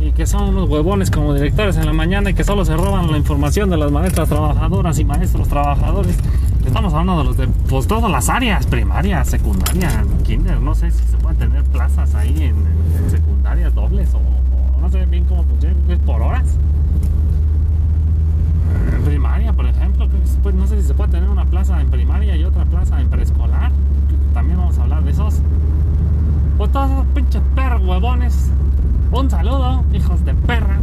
[0.00, 3.10] Y que son unos huevones como directores en la mañana y que solo se roban
[3.10, 6.16] la información de las maestras trabajadoras y maestros trabajadores.
[6.64, 11.04] Estamos hablando de los de pues, todas las áreas, primaria, secundaria, kinder, no sé si
[11.04, 15.74] se pueden tener plazas ahí en, secundarias dobles o, no sé bien cómo funciona,
[16.06, 16.46] por horas.
[18.96, 20.08] En primaria, por ejemplo,
[20.42, 23.08] puede- no sé si se puede tener una plaza en primaria y otra plaza en
[23.08, 23.70] preescolar.
[24.32, 25.40] También vamos a hablar de esos.
[26.56, 28.50] Pues todos esos pinches perros huevones.
[29.12, 30.78] Un saludo, hijos de perra.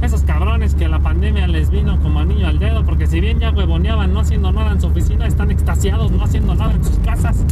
[0.00, 3.50] Esos cabrones que la pandemia les vino como anillo al dedo, porque si bien ya
[3.50, 7.44] huevoneaban no haciendo nada en su oficina, están extasiados no haciendo nada en sus casas.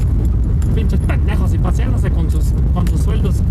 [0.75, 3.43] Pinches pendejos y paseándose con sus, con sus sueldos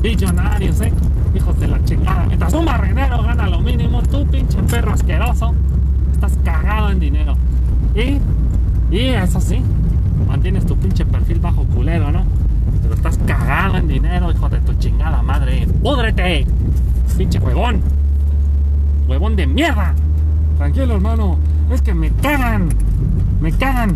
[0.00, 0.92] billonarios, eh.
[1.34, 2.24] Hijos de la chingada.
[2.26, 5.54] Mientras un barrenero gana lo mínimo, tú pinche perro asqueroso,
[6.12, 7.36] estás cagado en dinero.
[7.94, 8.20] Y,
[8.94, 9.60] y eso sí,
[10.26, 12.24] mantienes tu pinche perfil bajo culero, ¿no?
[12.82, 15.66] Pero estás cagado en dinero, hijo de tu chingada madre.
[15.82, 16.46] ¡Púdrete!
[17.16, 17.80] Pinche huevón.
[19.08, 19.94] Huevón de mierda.
[20.58, 21.38] Tranquilo, hermano.
[21.70, 22.68] Es que me cagan.
[23.40, 23.94] Me cagan.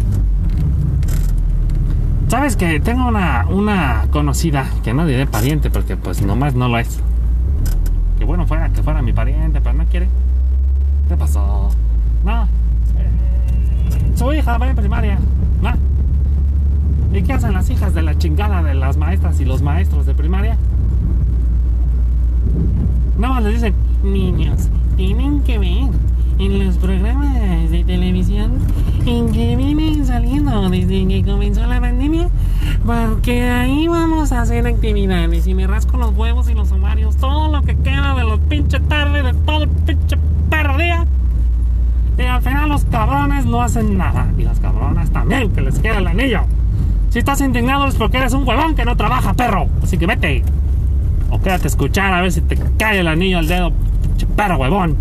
[2.28, 6.78] Sabes que tengo una, una conocida, que no diré pariente, porque pues nomás no lo
[6.78, 7.00] es.
[8.18, 10.08] Que bueno fuera que fuera mi pariente, pero no quiere.
[11.08, 11.70] ¿Qué pasó?
[12.24, 12.44] No.
[12.44, 15.18] eh, su hija va en primaria.
[15.62, 15.70] ¿no?
[17.16, 20.12] ¿Y qué hacen las hijas de la chingada de las maestras y los maestros de
[20.12, 20.58] primaria?
[23.18, 23.74] Nada más les dicen,
[24.04, 25.88] niños, tienen que ver
[26.38, 28.58] en los programas de televisión
[29.06, 32.28] en que vienen saliendo desde que comenzó la pandemia,
[32.84, 37.50] porque ahí vamos a hacer actividades y me rasco los huevos y los ovarios, todo
[37.50, 40.18] lo que queda de los pinche tarde, de todo el pinche
[40.50, 41.06] perro día.
[42.18, 44.26] Y al final los cabrones no hacen nada.
[44.36, 46.42] Y las cabronas también, que les queda el anillo.
[47.10, 49.68] Si estás indignado es porque eres un huevón que no trabaja, perro.
[49.82, 50.42] Así que vete.
[51.30, 53.72] O quédate a escuchar a ver si te cae el anillo al dedo,
[54.36, 54.96] perro huevón.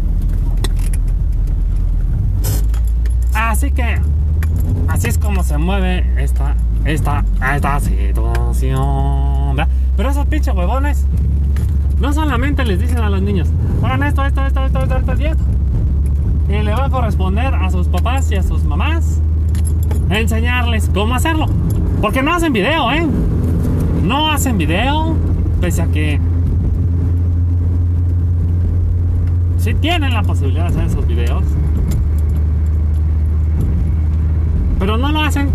[3.34, 4.00] Así que,
[4.88, 9.58] así es como se mueve esta, esta, esta situación.
[9.98, 11.06] Pero esos pinches huevones
[12.00, 13.50] no solamente les dicen a los niños,
[13.84, 15.44] hagan esto, esto, esto, esto, esto, esto esto.
[16.50, 19.20] Y le va a corresponder a sus papás y a sus mamás
[20.10, 21.48] enseñarles cómo hacerlo.
[22.02, 23.06] Porque no hacen video, ¿eh?
[24.04, 25.16] No hacen video,
[25.60, 26.20] pese a que
[29.58, 31.44] sí tienen la posibilidad de hacer esos videos.
[34.78, 35.50] Pero no lo hacen.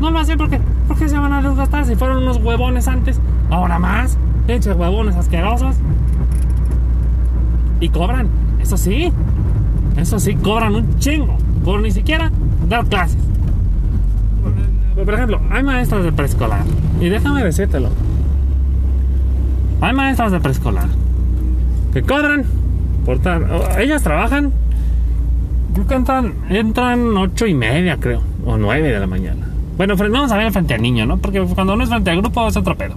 [0.00, 1.84] No lo hacen porque, porque se van a desgastar.
[1.84, 4.16] Si fueron unos huevones antes, ahora más.
[4.46, 5.76] Pinches huevones asquerosos.
[7.80, 8.28] Y cobran.
[8.62, 9.12] Eso sí.
[9.96, 11.36] Eso sí, cobran un chingo.
[11.64, 12.32] Por ni siquiera
[12.68, 13.29] dar clases.
[15.04, 16.62] Por ejemplo, hay maestras de preescolar.
[17.00, 17.88] Y déjame decírtelo.
[19.80, 20.88] Hay maestras de preescolar
[21.92, 22.44] que cobran
[23.04, 23.46] por tal.
[23.78, 24.52] Ellas trabajan.
[25.74, 28.22] Creo que entran, entran ocho y media, creo.
[28.44, 29.46] O nueve de la mañana.
[29.76, 31.16] Bueno, vamos a ver frente al niño, ¿no?
[31.16, 32.96] Porque cuando uno es frente al grupo es otro pedo.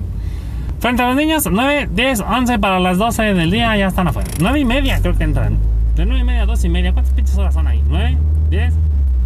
[0.80, 4.30] Frente a los niños, 9, 10, 11 para las 12 del día ya están afuera.
[4.42, 5.58] 9 y media creo que entran.
[5.96, 6.92] De 9 y media a 2 y media.
[6.92, 7.82] ¿Cuántas pinches horas son ahí?
[7.88, 8.18] 9,
[8.50, 8.74] 10,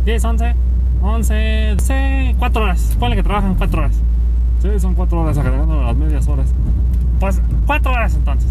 [0.05, 0.55] 10, 11,
[1.01, 2.97] 11, 12, 4 horas.
[2.99, 4.01] Ponle que trabajan 4 horas.
[4.61, 6.53] Sí, son 4 horas agregando las medias horas.
[7.19, 8.49] Pues 4 horas entonces.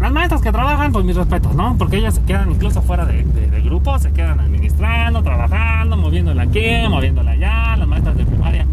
[0.00, 1.76] Las maestras que trabajan, pues mis respetos, ¿no?
[1.76, 6.44] Porque ellas se quedan incluso fuera de, de, de grupo, se quedan administrando, trabajando, moviéndola
[6.44, 7.76] aquí, moviéndola allá.
[7.76, 8.66] Las maestras de primaria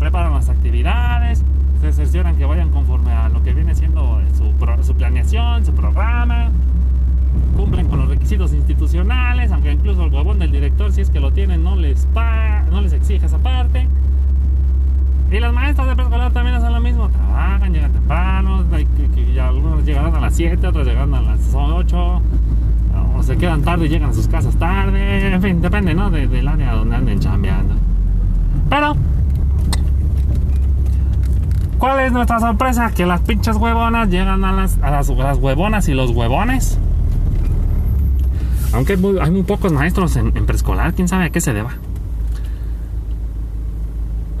[0.00, 1.44] preparan las actividades,
[1.80, 4.52] se cercioran que vayan conforme a lo que viene siendo su,
[4.84, 6.50] su planeación, su programa,
[7.52, 11.32] cumplen con los requisitos institucionales, aunque incluso el huevón del director, si es que lo
[11.32, 13.86] tienen, no les, pa no les exige esa parte.
[15.30, 18.64] Y las maestras de preescolar también hacen lo mismo, trabajan, llegan temprano,
[19.40, 22.22] algunos llegarán a las 7, otros llegarán a las 8,
[23.16, 26.10] o se quedan tarde y llegan a sus casas tarde, en fin, depende, ¿no?
[26.10, 27.74] De, del área donde anden chambeando.
[28.68, 28.96] Pero,
[31.78, 32.90] ¿cuál es nuestra sorpresa?
[32.94, 36.78] Que las pinches huevonas llegan a las, a las, a las huevonas y los huevones.
[38.72, 41.52] Aunque hay muy, hay muy pocos maestros en, en preescolar, quién sabe a qué se
[41.52, 41.72] deba.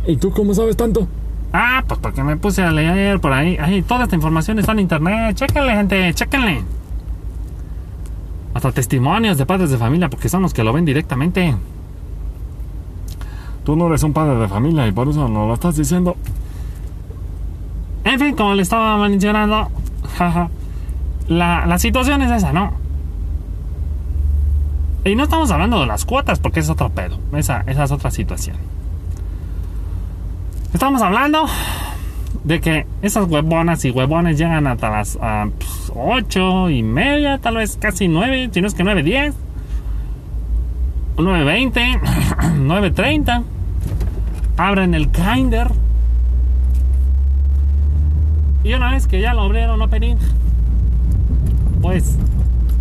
[0.06, 1.06] ¿Y tú cómo sabes tanto?
[1.52, 3.56] Ah, pues porque me puse a leer por ahí.
[3.60, 5.36] Ahí, toda esta información está en internet.
[5.36, 6.64] Chéquenle, gente, chéquenle.
[8.54, 11.54] Hasta testimonios de padres de familia, porque son los que lo ven directamente.
[13.64, 16.16] Tú no eres un padre de familia y por eso no lo estás diciendo.
[18.04, 19.68] En fin, como le estaba mencionando,
[20.16, 20.48] jaja,
[21.28, 22.81] la, la situación es esa, ¿no?
[25.04, 27.18] Y no estamos hablando de las cuotas, porque es otro pedo.
[27.32, 28.56] Esa, es otra situación.
[30.72, 31.46] Estamos hablando
[32.44, 37.56] de que esas huevonas y huevones llegan hasta las uh, pues, 8 y media, tal
[37.56, 39.34] vez casi 9, si no es que 9, 10,
[41.18, 42.00] 9, 20,
[42.58, 43.42] 9, 30.
[44.56, 45.68] Abren el Kinder.
[48.62, 50.16] Y una vez que ya lo abrieron, no pedir,
[51.80, 52.16] pues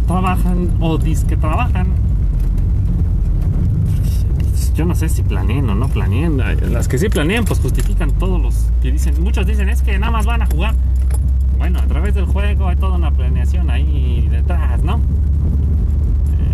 [0.06, 2.11] trabajan o que trabajan
[4.74, 6.38] yo no sé si planeen o no planeen.
[6.72, 9.22] Las que sí planean, pues justifican todos los que dicen.
[9.22, 10.76] Muchos dicen es que nada más van a jugar.
[11.58, 15.00] Bueno, a través del juego hay toda una planeación ahí detrás, ¿no?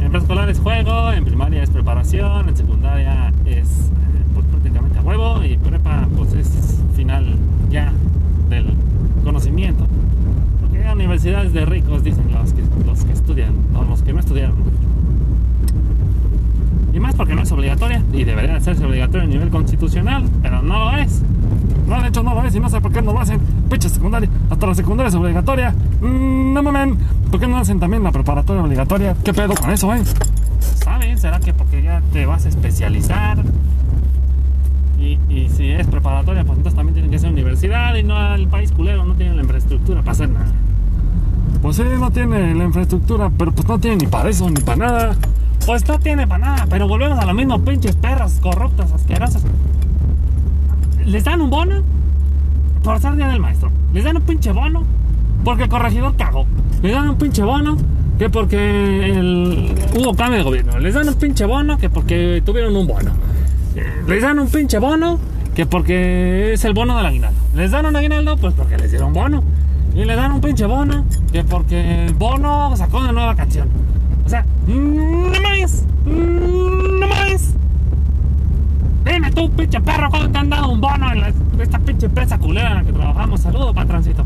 [0.03, 3.91] En preescolar es juego, en primaria es preparación, en secundaria es
[4.33, 7.35] pues prácticamente a huevo y prepa pues es final
[7.69, 7.93] ya
[8.49, 8.73] del
[9.23, 9.85] conocimiento.
[10.61, 14.19] Porque hay universidades de ricos, dicen los que, los que estudian, o los que no
[14.19, 14.55] estudiaron.
[16.97, 20.79] Y más porque no es obligatoria y debería hacerse obligatoria a nivel constitucional, pero no
[20.79, 21.21] lo es.
[21.87, 23.39] No, de hecho no lo es y no sé por qué no lo hacen.
[23.69, 25.75] Picha secundaria, hasta la secundaria es obligatoria.
[26.01, 26.97] Mm, no mamen,
[27.29, 29.15] ¿por qué no hacen también la preparatoria obligatoria?
[29.23, 30.01] ¿Qué pedo con eso, eh?
[30.59, 31.19] ¿Saben?
[31.19, 33.43] ¿Será que porque ya te vas a especializar?
[34.97, 38.47] Y, y si es preparatoria, pues entonces también tiene que ser universidad y no el
[38.47, 40.51] país culero no tiene la infraestructura para hacer nada.
[41.61, 44.77] Pues sí, no tiene la infraestructura, pero pues no tiene ni para eso ni para
[44.77, 45.15] nada.
[45.67, 49.43] Pues no tiene para nada, pero volvemos a lo mismo, pinches perras corruptas, asquerosas.
[51.05, 51.83] Les dan un bono
[52.85, 53.69] por ser día del maestro.
[53.93, 54.85] Les dan un pinche bono
[55.43, 56.45] porque el corregidor cagó.
[56.81, 57.75] Les dan un pinche bono
[58.17, 59.75] que porque el...
[59.99, 60.79] hubo cambio de gobierno.
[60.79, 63.11] Les dan un pinche bono que porque tuvieron un bono.
[64.07, 65.19] Les dan un pinche bono
[65.53, 67.41] que porque es el bono del aguinaldo.
[67.55, 69.43] Les dan un aguinaldo pues porque les dieron bono.
[69.93, 71.03] Y le dan un pinche bono
[71.33, 73.67] que porque el bono sacó una nueva canción.
[74.27, 77.55] O sea, no más, no más.
[79.05, 82.71] Dime tú, pinche perro, ¿cuándo te han dado un bono en esta pinche empresa culera
[82.71, 83.39] en la que trabajamos?
[83.39, 84.25] Saludos, patroncito.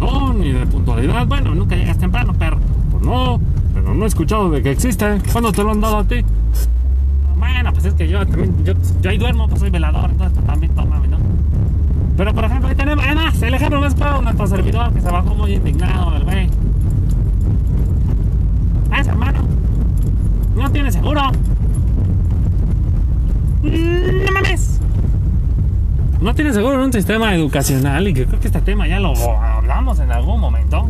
[0.00, 1.26] No, ni de puntualidad.
[1.26, 2.56] Bueno, nunca llegas temprano, perro.
[2.92, 3.38] Pues no,
[3.74, 5.20] pero no he escuchado de que existe.
[5.30, 6.24] ¿Cuándo te lo han dado a ti?
[7.36, 8.72] Bueno, pues es que yo también, yo,
[9.02, 11.18] yo ahí duermo, pues soy velador, entonces pues, también tómame, ¿no?
[12.16, 15.34] Pero por ejemplo, ahí tenemos, además, el ejemplo más claro, nuestro servidor que se bajó
[15.34, 16.48] muy indignado, el güey.
[19.04, 19.40] Hermano.
[20.54, 21.22] No tiene seguro.
[23.62, 24.80] No mames.
[26.20, 29.98] No tiene seguro en un sistema educacional y creo que este tema ya lo hablamos
[29.98, 30.88] en algún momento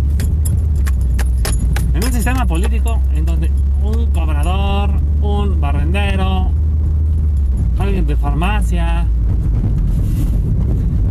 [1.97, 3.51] en un sistema político en donde
[3.83, 4.91] un cobrador,
[5.23, 6.51] un barrendero,
[7.79, 9.07] alguien de farmacia,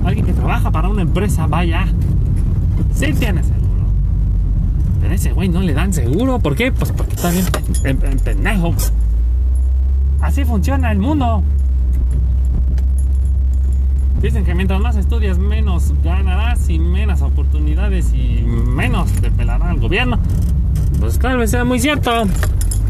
[0.06, 1.88] alguien que trabaja para una empresa, vaya,
[2.94, 3.42] sí tiene
[5.06, 6.40] Pero ese güey no le dan seguro.
[6.40, 6.72] ¿Por qué?
[6.72, 7.46] Pues porque está bien
[7.84, 8.74] en, en pendejo.
[10.20, 11.44] Así funciona el mundo.
[14.20, 19.80] Dicen que mientras más estudias, menos ganarás y menos oportunidades y menos te pelará el
[19.80, 20.18] gobierno.
[21.00, 22.10] Pues claro que sea muy cierto.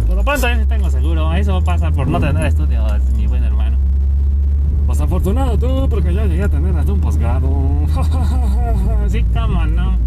[0.07, 1.33] Por lo pronto yo sí tengo seguro.
[1.33, 3.75] Eso pasa por no tener estudios, mi buen hermano.
[4.85, 7.49] Pues afortunado tú, porque yo llegué a tener hasta un posgrado.
[9.09, 10.05] Sí, cómo no.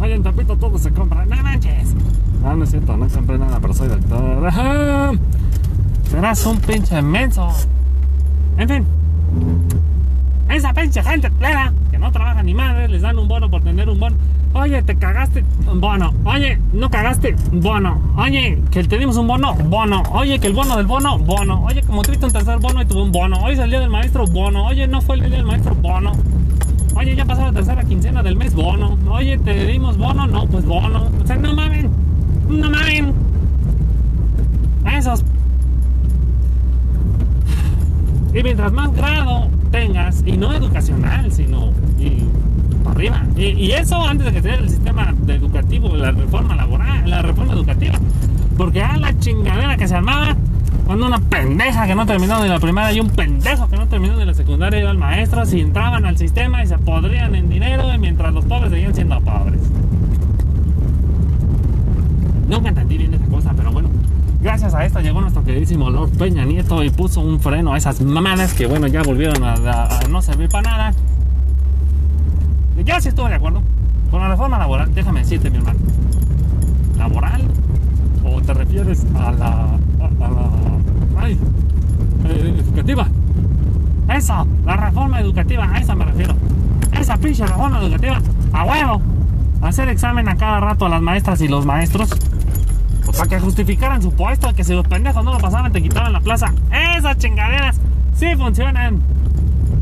[0.00, 1.24] Oye, en Tepito todo se compra.
[1.26, 1.94] No manches.
[2.44, 4.46] Ah, no es cierto, no compré nada, pero soy doctor.
[4.46, 5.12] Ajá.
[6.10, 7.48] Serás un pinche inmenso.
[8.56, 8.86] En fin.
[10.48, 13.88] Esa pinche gente plena que no trabaja ni madre, les dan un bono por tener
[13.88, 14.16] un bono.
[14.54, 15.44] Oye, te cagaste,
[15.74, 16.14] bono.
[16.24, 18.00] Oye, no cagaste, bono.
[18.16, 20.02] Oye, que te dimos un bono, bono.
[20.12, 21.64] Oye, que el bono del bono, bono.
[21.64, 23.36] Oye, como tuviste un tercer bono y tuvo un bono.
[23.42, 24.64] Hoy es el día del maestro, bono.
[24.66, 26.12] Oye, no fue el día del maestro, bono.
[26.98, 28.98] Oye, ya pasó la tercera quincena del mes, bono.
[29.08, 31.08] Oye, te dimos bono, no, pues bono.
[31.22, 31.88] O sea, no mamen,
[32.48, 33.14] no mamen.
[34.96, 35.24] Esos.
[38.34, 41.70] Y mientras más grado tengas, y no educacional, sino
[42.00, 42.24] y
[42.90, 43.24] arriba.
[43.36, 47.94] Y, eso antes de que sea el sistema educativo, la reforma laboral, la reforma educativa.
[48.56, 50.36] Porque a la chingadera que se armaba
[50.88, 54.16] cuando una pendeja que no terminó de la primaria y un pendejo que no terminó
[54.16, 57.84] de la secundaria iba al maestro, si entraban al sistema y se podrían en dinero,
[57.98, 59.60] mientras los pobres seguían siendo pobres.
[62.48, 63.90] Nunca entendí bien esa cosa, pero bueno.
[64.40, 68.00] Gracias a esto llegó nuestro queridísimo Lord Peña Nieto y puso un freno a esas
[68.00, 70.94] mamadas que, bueno, ya volvieron a, a- a no servir para nada.
[72.82, 73.60] Yo sí estuve de acuerdo
[74.10, 75.78] con la reforma laboral, déjame decirte, mi hermano.
[76.96, 77.42] ¿Laboral?
[78.24, 79.66] ¿O te refieres a la.
[79.98, 81.22] La.
[81.22, 81.38] ay,
[82.24, 83.06] educativa?
[84.08, 86.34] Eso, la reforma educativa, a esa me refiero.
[86.98, 88.20] Esa pinche reforma educativa,
[88.52, 89.02] a huevo.
[89.60, 92.10] Hacer examen a cada rato a las maestras y los maestros.
[93.16, 96.20] Para que justificaran su puesto, que si los pendejos no lo pasaban te quitaban la
[96.20, 96.52] plaza.
[96.96, 97.80] Esas chingaderas
[98.14, 99.00] sí funcionan.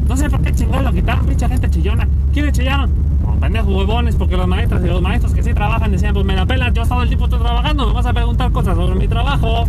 [0.09, 2.09] No sé por qué chingados lo quitaron, pinche gente chillona.
[2.33, 2.91] ¿Quiénes chillaron?
[3.23, 6.35] Como pendejos huevones, porque las maestras y los maestros que sí trabajan decían, pues me
[6.35, 9.67] la pelas, yo todo el tiempo trabajando, me vas a preguntar cosas sobre mi trabajo.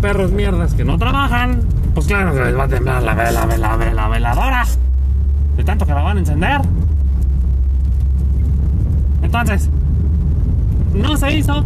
[0.00, 1.60] Perros mierdas que no trabajan,
[1.94, 4.64] pues claro que les va a temblar la vela, vela, vela, veladora.
[5.56, 6.62] De tanto que la van a encender.
[9.22, 9.68] Entonces,
[10.94, 11.64] no se hizo.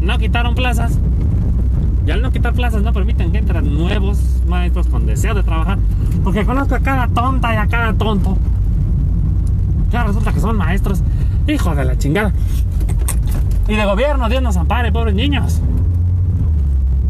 [0.00, 0.98] No quitaron plazas.
[2.06, 5.78] Y al no quitar plazas no permiten que entren nuevos maestros con deseo de trabajar.
[6.24, 8.36] Porque conozco a cada tonta y a cada tonto.
[9.92, 11.02] Ya resulta que son maestros.
[11.46, 12.32] Hijo de la chingada.
[13.68, 15.60] Y de gobierno, Dios nos ampare, pobres niños.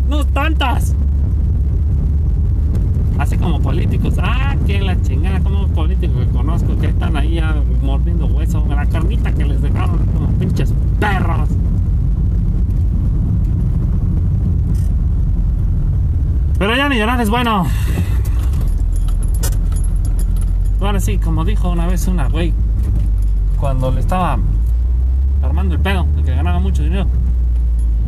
[0.09, 0.95] No tantas.
[3.19, 4.15] Así como políticos.
[4.19, 7.41] Ah, que la chingada, como políticos que conozco que están ahí
[7.83, 8.65] mordiendo hueso.
[8.69, 11.51] La carnita que les dejaron como pinches perros.
[16.59, 17.67] Pero ya ni llorar es bueno.
[20.81, 22.55] Ahora sí, como dijo una vez una güey,
[23.61, 24.39] cuando le estaba
[25.43, 27.07] armando el pedo de que ganaba mucho dinero.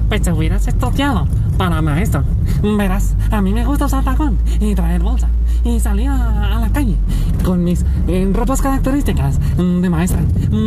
[0.08, 1.26] Pues te hubieras estudiado
[1.60, 2.24] para maestro.
[2.62, 5.28] Verás, a mí me gusta usar tacón y traer bolsa
[5.62, 6.96] y salir a, la calle
[7.44, 10.20] con mis eh, ropas características de maestra.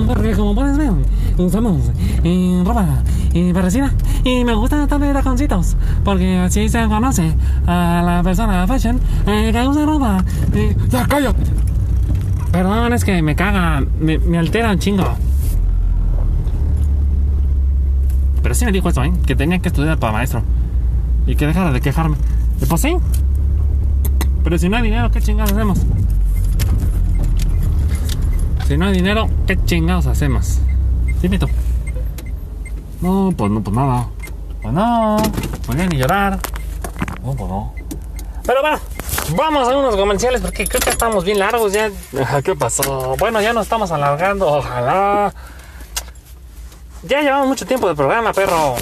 [0.05, 0.91] Porque como puedes ver,
[1.39, 1.89] usamos
[2.23, 2.85] eh, ropa
[3.33, 3.91] eh, parecida
[4.23, 7.33] y me gusta tener taconcitos porque así se conoce
[7.65, 10.23] a la persona fashion eh, que usa ropa.
[10.53, 11.41] eh, Ya, cállate.
[12.51, 15.05] Perdón, es que me caga, me, me altera un chingo.
[18.43, 19.11] Pero sí me dijo eso, ¿eh?
[19.25, 20.43] Que tenía que estudiar para maestro.
[21.25, 22.17] Y que dejara de quejarme.
[22.61, 22.97] Y pues sí.
[24.43, 25.79] Pero si no hay dinero, ¿qué chingados hacemos?
[28.67, 30.59] Si no hay dinero, ¿qué chingados hacemos?
[31.21, 31.47] Dime tú.
[33.01, 34.07] No, pues no, pues nada.
[34.61, 35.17] Pues no,
[35.65, 36.39] pues ya ni llorar.
[37.23, 37.73] No, pues no.
[38.45, 38.79] Pero bueno,
[39.37, 41.89] vamos a unos comerciales porque creo que estamos bien largos ya.
[42.43, 43.15] ¿Qué pasó?
[43.17, 45.33] Bueno, ya nos estamos alargando, ojalá.
[47.03, 48.75] Ya llevamos mucho tiempo de programa, perro.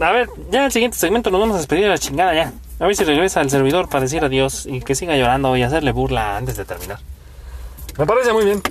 [0.00, 2.52] A ver, ya en el siguiente segmento nos vamos a despedir de la chingada ya.
[2.78, 5.92] A ver si regresa el servidor para decir adiós y que siga llorando y hacerle
[5.92, 6.98] burla antes de terminar.
[7.98, 8.62] Me parece muy bien.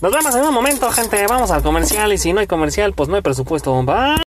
[0.00, 1.26] Nos vemos en un momento, gente.
[1.26, 3.82] Vamos al comercial y si no hay comercial, pues no hay presupuesto.
[3.82, 4.22] Bye.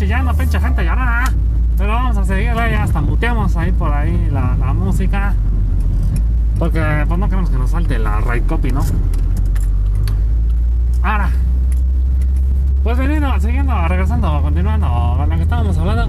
[0.00, 1.24] Chillando, pinche gente llorona.
[1.76, 5.34] Pero vamos a seguir, ya hasta muteamos ahí por ahí la, música.
[6.58, 8.80] Porque pues no queremos que nos salte la right copy, ¿no?
[11.02, 11.28] Ahora,
[12.82, 16.08] pues veniendo, siguiendo, regresando, continuando a lo que estábamos hablando.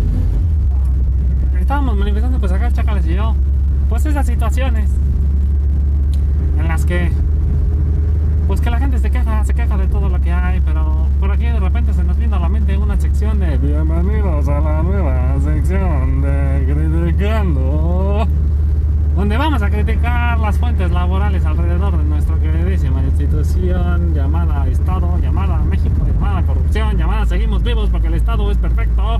[1.59, 3.35] Estábamos manifestando pues acá Chacales y yo,
[3.89, 4.89] pues esas situaciones
[6.57, 7.11] en las que
[8.47, 11.31] pues que la gente se queja, se queja de todo lo que hay, pero por
[11.31, 11.59] aquí de
[12.31, 16.65] se nos vino a la mente una sección de bienvenidos a la nueva sección de
[16.65, 18.27] criticando
[19.17, 25.57] donde vamos a criticar las fuentes laborales alrededor de nuestra queridísima institución llamada Estado, llamada
[25.57, 29.17] México, llamada corrupción, llamada Seguimos vivos porque el Estado es perfecto.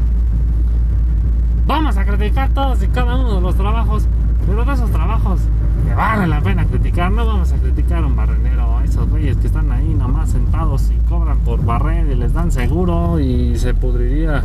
[1.68, 4.08] Vamos a criticar todos y cada uno de los trabajos,
[4.48, 5.42] pero de esos trabajos
[5.86, 9.72] que vale la pena criticar, no vamos a criticar un barrenero, esos güeyes que están
[9.72, 14.44] ahí nomás sentados y cobran por barrer y les dan seguro y se pudriría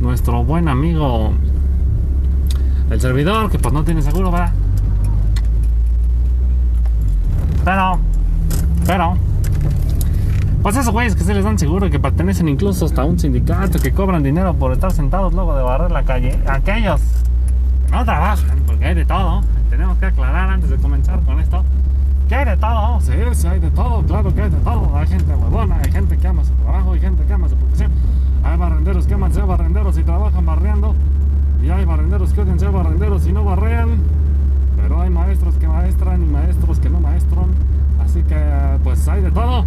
[0.00, 1.32] nuestro buen amigo
[2.88, 4.52] el servidor que pues no tiene seguro, ¿verdad?
[7.64, 7.98] Pero,
[8.86, 9.16] pero,
[10.62, 13.80] pues esos güeyes que se les dan seguro y que pertenecen incluso hasta un sindicato,
[13.80, 17.00] que cobran dinero por estar sentados luego de barrer la calle, aquellos
[17.86, 21.64] que no trabajan, porque hay de todo, tenemos que aclarar antes de comenzar con esto,
[22.28, 25.06] que hay de todo, sí, sí hay de todo, claro que hay de todo, hay
[25.06, 27.92] gente huevona, hay gente que ama su trabajo, hay gente que ama su profesión,
[28.42, 30.94] hay barrenderos que aman ser barrenderos y trabajan barriendo,
[31.62, 33.98] y hay barrenderos que odian ser barrenderos y no barrean,
[34.76, 37.46] pero hay maestros que maestran y maestros que no maestran.
[38.04, 38.36] Así que,
[38.82, 39.64] pues hay de todo.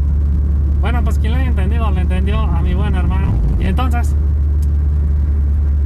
[0.79, 3.31] Bueno, pues quien lo haya entendido, lo entendió a mi buen hermano.
[3.59, 4.15] Y entonces,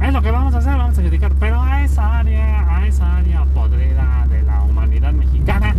[0.02, 1.32] es lo que vamos a hacer, vamos a criticar.
[1.40, 5.74] Pero a esa área, a esa área podrida de la humanidad mexicana,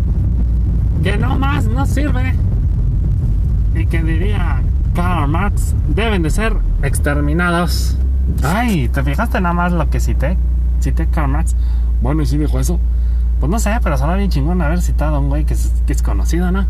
[1.03, 2.33] que no más no sirve.
[3.75, 4.61] Y que diría
[4.95, 7.97] Karl Marx, deben de ser exterminados.
[8.41, 10.37] Ay, ¿te fijaste nada más lo que cité?
[10.79, 11.55] Cité Karl Marx.
[12.01, 12.79] Bueno, y sí dijo eso.
[13.39, 16.51] Pues no sé, pero suena bien chingón haber citado a un güey que es, conocido,
[16.51, 16.65] ¿no?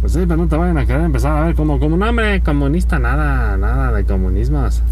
[0.00, 2.40] Pues sí, pero no te vayan a querer empezar a ver como, como un hombre
[2.42, 4.82] comunista, nada, nada de comunismos.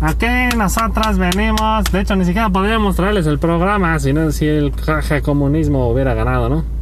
[0.00, 0.26] Aquí
[0.56, 4.72] nosotras venimos, de hecho ni siquiera podría mostrarles el programa si, no, si el
[5.22, 6.79] comunismo hubiera ganado, ¿no?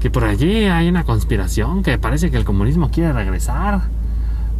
[0.00, 3.82] Que por allí hay una conspiración que parece que el comunismo quiere regresar.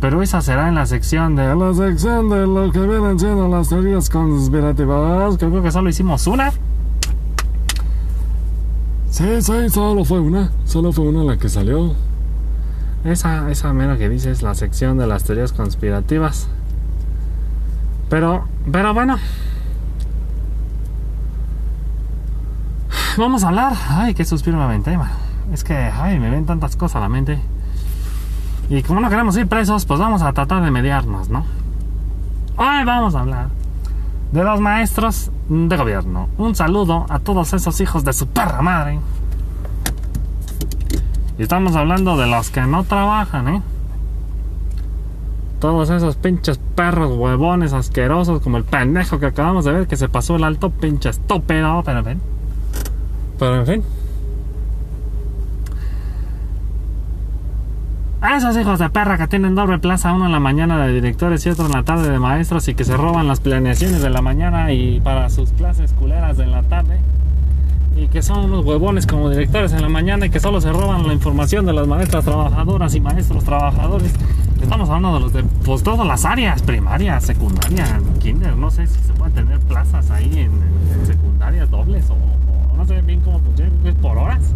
[0.01, 3.69] Pero esa será en la sección de la sección de lo que vienen siendo las
[3.69, 5.39] teorías conspirativas.
[5.39, 6.53] Creo que solo hicimos una.
[9.11, 10.51] Sí, sí, solo fue una.
[10.67, 11.95] Solo fue una la que salió.
[13.05, 16.49] Esa, esa mera que dice es la sección de las teorías conspirativas.
[18.11, 19.17] Pero, pero bueno.
[23.17, 23.73] Vamos a hablar.
[23.89, 24.99] Ay, qué suspiro me mente,
[25.53, 27.39] Es que, ay, me ven tantas cosas a la mente.
[28.69, 31.45] Y como no queremos ir presos, pues vamos a tratar de mediarnos, ¿no?
[32.57, 33.49] Hoy vamos a hablar
[34.33, 36.29] de los maestros de gobierno.
[36.37, 38.99] Un saludo a todos esos hijos de su perra madre.
[41.39, 43.63] Y estamos hablando de los que no trabajan, ¿eh?
[45.61, 50.09] Todos esos pinches perros huevones asquerosos como el pendejo que acabamos de ver que se
[50.09, 52.21] pasó el alto pinche estúpido, pero en fin.
[53.39, 53.96] Pero en fin.
[58.27, 61.47] A esos hijos de perra que tienen doble plaza, uno en la mañana de directores
[61.47, 64.21] y otro en la tarde de maestros y que se roban las planeaciones de la
[64.21, 66.99] mañana y para sus clases culeras de la tarde.
[67.95, 71.07] Y que son unos huevones como directores en la mañana y que solo se roban
[71.07, 74.13] la información de las maestras trabajadoras y maestros trabajadores.
[74.61, 78.99] Estamos hablando de los de pues, todas las áreas, primaria, secundaria, kinder, no sé si
[79.05, 83.71] se pueden tener plazas ahí en, secundarias dobles o, o, no sé bien cómo funciona,
[83.85, 84.53] es por horas.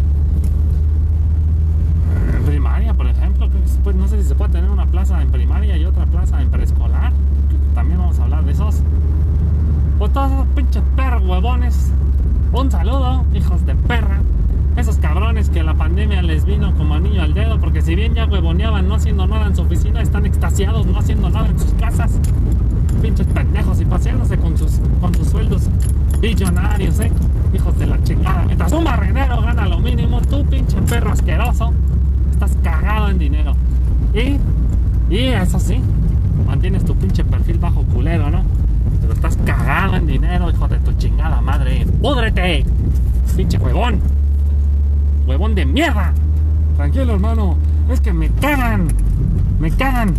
[2.45, 3.47] Primaria, por ejemplo,
[3.83, 6.49] pues, no sé si se puede tener una plaza en primaria y otra plaza en
[6.49, 7.11] preescolar.
[7.73, 8.81] También vamos a hablar de esos.
[9.97, 11.91] Pues todos esos pinches perros huevones.
[12.53, 14.21] Un saludo, hijos de perra.
[14.77, 18.25] Esos cabrones que la pandemia les vino como anillo al dedo, porque si bien ya
[18.25, 22.19] huevoneaban no haciendo nada en su oficina, están extasiados no haciendo nada en sus casas.
[23.01, 25.69] Pinches pendejos y paseándose con sus, con sus sueldos
[26.21, 27.11] billonarios, eh.
[27.53, 28.43] Hijos de la chingada.
[28.45, 31.73] Mientras un barrenero gana lo mínimo, tú pinche perro asqueroso,
[32.31, 32.55] estás
[33.11, 33.55] cagado en dinero.
[34.13, 35.79] Y, y eso sí,
[36.45, 38.43] mantienes tu pinche perfil bajo culero, ¿no?
[39.01, 41.85] Pero estás cagado en dinero, hijo de tu chingada madre.
[42.01, 42.65] ¡Púdrete!
[43.35, 43.99] ¡Pinche huevón!
[45.27, 46.13] huevón de mierda.
[46.75, 47.57] Tranquilo, hermano.
[47.89, 48.87] Es que me cagan.
[49.59, 50.13] Me cagan.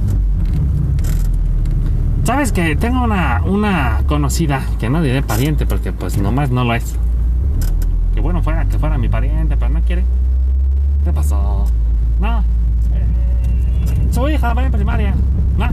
[2.24, 6.74] Sabes que tengo una, una conocida, que no diré pariente, porque pues nomás no lo
[6.74, 6.96] es.
[8.14, 10.04] Que bueno fuera que fuera mi pariente, pero no quiere.
[11.04, 11.66] ¿Qué pasó?
[12.20, 12.44] No.
[14.12, 15.14] Su hija va en primaria.
[15.56, 15.68] ¿no?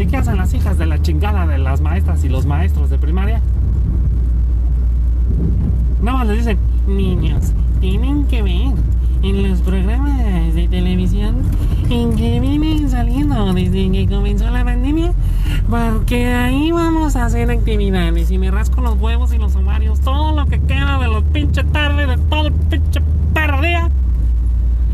[0.00, 2.98] ¿Y qué hacen las hijas de la chingada de las maestras y los maestros de
[2.98, 3.40] primaria?
[6.02, 8.72] Nada más les dicen, niños, tienen que ver
[9.22, 11.36] en los programas de televisión
[11.90, 15.12] en que vienen saliendo desde que comenzó la pandemia,
[15.68, 20.34] porque ahí vamos a hacer actividades y me rasco los huevos y los ovarios, todo
[20.34, 23.00] lo que queda de los pinche tarde, de todo el pinche
[23.34, 23.90] perdía.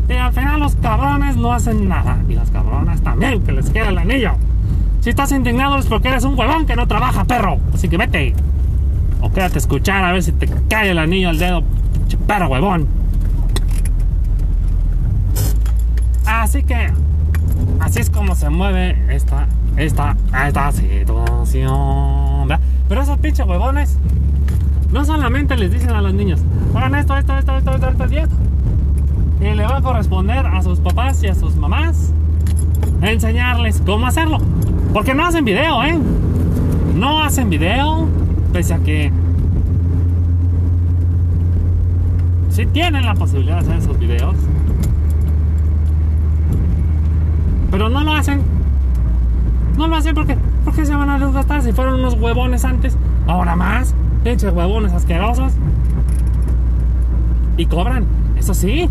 [0.09, 2.17] Y al final los cabrones no hacen nada.
[2.29, 4.33] Y las cabronas también, que les queda el anillo.
[5.01, 7.59] Si estás indignado es porque eres un huevón que no trabaja, perro.
[7.73, 8.33] Así que vete.
[9.21, 11.63] O quédate a escuchar a ver si te cae el anillo al dedo,
[12.27, 12.87] perro huevón.
[16.25, 16.91] Así que
[17.79, 19.47] así es como se mueve esta,
[19.77, 22.49] esta, esta situación.
[22.87, 23.97] Pero esos pinches huevones
[24.91, 26.41] no solamente les dicen a los niños,
[26.75, 28.35] hagan esto, esto, esto, esto, esto, esto y esto.
[29.39, 32.11] Y le va a corresponder a sus papás y a sus mamás
[33.01, 34.39] enseñarles cómo hacerlo.
[34.93, 35.97] Porque no hacen video, ¿eh?
[36.95, 38.07] No hacen video,
[38.51, 39.11] pese a que
[42.49, 44.35] sí tienen la posibilidad de hacer esos videos.
[47.69, 48.41] Pero no lo hacen.
[49.77, 51.61] No lo hacen porque, porque se van a desgastar.
[51.61, 53.93] Si fueron unos huevones antes, ahora más.
[54.23, 55.53] Pinches huevones asquerosos.
[57.57, 58.05] Y cobran.
[58.37, 58.89] Eso sí.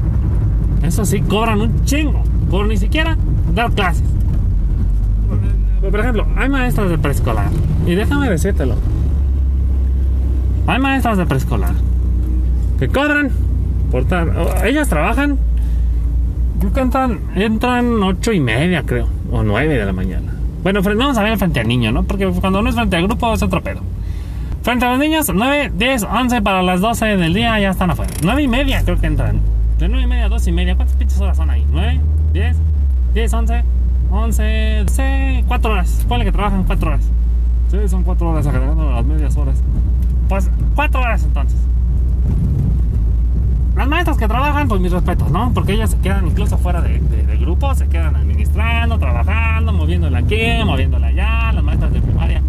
[0.83, 2.22] Eso sí, cobran un chingo.
[2.51, 3.16] Por ni siquiera
[3.55, 4.05] dar clases.
[5.81, 7.49] Por ejemplo, hay maestras de preescolar.
[7.87, 8.74] Y déjame decírtelo.
[10.66, 11.74] Hay maestras de preescolar
[12.79, 13.31] que cobran
[13.91, 14.33] por tal.
[14.64, 15.39] Ellas trabajan
[16.59, 20.33] Creo que entran, entran ocho y media, creo, o nueve de la mañana.
[20.62, 22.03] Bueno, vamos a ver frente al niño, ¿no?
[22.03, 23.81] Porque cuando uno es frente al grupo es otro pedo.
[24.62, 28.12] Frente a los niños, 9, 10, 11 para las 12 del día ya están afuera.
[28.22, 29.41] 9 y media creo que entran.
[29.79, 30.77] De 9 y media a 2 y media.
[30.77, 31.66] ¿Cuántas pinches horas son ahí?
[31.70, 32.01] 9,
[32.33, 32.57] 10,
[33.14, 33.64] 10, 11,
[34.11, 36.07] 11, 12, 4 horas.
[36.09, 37.11] Ponle que trabajan 4 horas.
[37.68, 39.62] Sí, son cuatro horas agregando las medias horas.
[40.29, 41.59] Pues 4 horas entonces.
[43.74, 45.53] Las maestras que trabajan, pues mis respetos, ¿no?
[45.53, 50.18] Porque ellas se quedan incluso fuera de, de, de grupo, se quedan administrando, trabajando, moviéndola
[50.18, 51.53] aquí, moviéndola allá.
[51.53, 52.41] Las maestras de primaria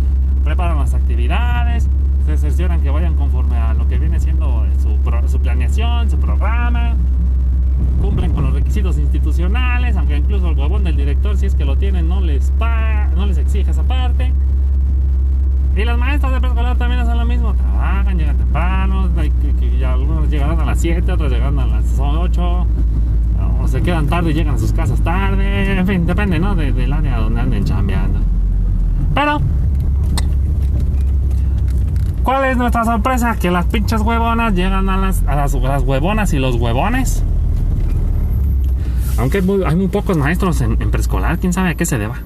[0.43, 1.89] preparan las actividades,
[2.25, 4.97] se cercioran que vayan conforme a lo que viene siendo su,
[5.27, 6.95] su planeación, su programa.
[8.01, 11.77] Cumplen con los requisitos institucionales, aunque incluso el huevón del director, si es que lo
[11.77, 14.31] tienen, no les, pa no les exige esa parte.
[15.75, 19.09] Y las maestras de preescolar también hacen lo mismo, trabajan, llegan temprano,
[19.85, 22.65] algunos llegarán a las 7, otros llegarán a las 8,
[23.61, 26.55] o se quedan tarde y llegan a sus casas tarde, en fin, depende, ¿no?
[26.55, 28.19] De- del área donde anden chambeando.
[29.13, 29.39] Pero,
[32.23, 33.35] ¿cuál es nuestra sorpresa?
[33.39, 37.23] Que las pinches huevonas llegan a las, a las, a las huevonas y los huevones.
[39.17, 41.97] Aunque hay muy, hay muy pocos maestros en, en preescolar, quién sabe a qué se
[41.97, 42.17] deba.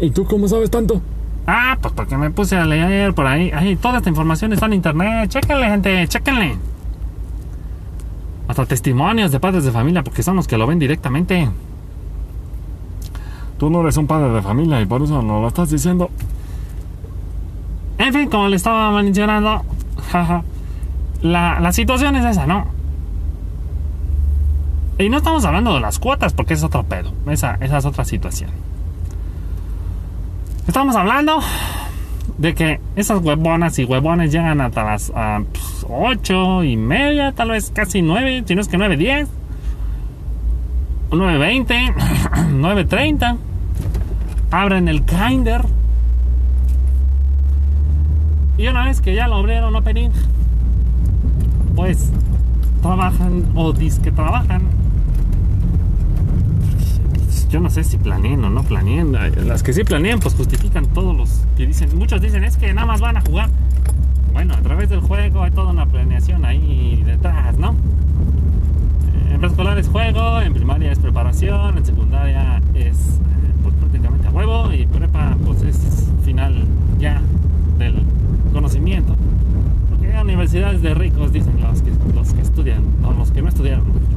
[0.00, 1.00] ¿Y tú cómo sabes tanto?
[1.46, 3.50] Ah, pues porque me puse a leer por ahí.
[3.52, 5.30] Ahí, toda esta información está en internet.
[5.30, 6.58] Chéquenle, gente, chéquenle.
[8.48, 11.48] Hasta testimonios de padres de familia, porque son los que lo ven directamente.
[13.58, 16.10] Tú no eres un padre de familia y por eso no lo estás diciendo.
[17.98, 19.62] En fin, como le estaba mencionando,
[20.10, 20.42] jaja,
[21.22, 22.75] la, la situación es esa, ¿no?
[24.98, 27.12] Y no estamos hablando de las cuotas, porque es otro pedo.
[27.26, 28.50] Esa, es otra situación.
[30.66, 31.40] Estamos hablando
[32.38, 36.30] de que esas huevonas y huevones llegan hasta las ah, pues,
[36.64, 39.28] y media, tal vez casi nueve, si no es que nueve diez,
[41.10, 41.94] nueve veinte,
[42.52, 43.36] nueve treinta.
[44.50, 45.62] Abren el kinder.
[48.56, 50.10] Y una vez que ya lo abrieron no pedir,
[51.74, 52.10] pues
[52.80, 54.85] trabajan o que trabajan.
[57.48, 59.12] Yo no sé si planeen o no planeen.
[59.46, 61.96] Las que sí planean, pues justifican todos los que dicen.
[61.96, 63.50] Muchos dicen es que nada más van a jugar.
[64.32, 67.74] Bueno, a través del juego hay toda una planeación ahí detrás, ¿no?
[69.32, 74.30] En preescolar es juego, en primaria es preparación, en secundaria es eh, pues prácticamente a
[74.30, 76.64] huevo y prepa pues es final
[76.98, 77.22] ya
[77.78, 78.02] del
[78.52, 79.14] conocimiento.
[79.90, 84.15] Porque universidades de ricos, dicen los que, los que estudian, o los que no estudiaron.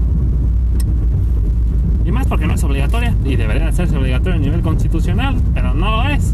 [2.10, 5.92] Y más porque no es obligatoria y debería hacerse obligatoria a nivel constitucional, pero no
[5.92, 6.34] lo es.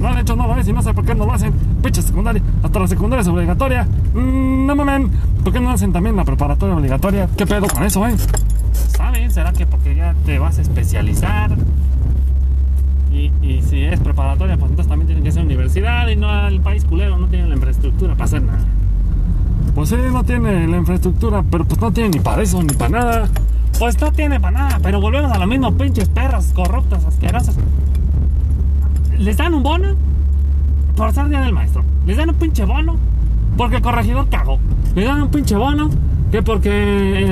[0.00, 1.52] Lo han hecho, no lo es y no sé por qué no lo hacen.
[1.82, 3.88] Pinche secundaria, hasta la secundaria es obligatoria.
[4.14, 5.10] Mm, no mamen,
[5.42, 7.28] ¿por qué no hacen también la preparatoria obligatoria?
[7.36, 8.14] ¿Qué pedo con eso, eh?
[8.72, 9.32] ¿Saben?
[9.32, 11.56] ¿Será que porque ya te vas a especializar?
[13.10, 16.60] Y, y si es preparatoria, pues entonces también tiene que ser universidad y no el
[16.60, 18.64] país culero, no tiene la infraestructura para hacer nada.
[19.74, 22.90] Pues sí, no tiene la infraestructura, pero pues no tiene ni para eso ni para
[22.90, 23.28] nada.
[23.78, 27.56] Pues no tiene para nada, pero volvemos a lo mismo, pinches perras corruptas, asquerosas.
[29.18, 29.96] Les dan un bono
[30.96, 31.82] por ser día del maestro.
[32.06, 32.96] Les dan un pinche bono
[33.56, 34.58] porque el corregidor cagó.
[34.94, 35.90] Les dan un pinche bono
[36.30, 37.24] que porque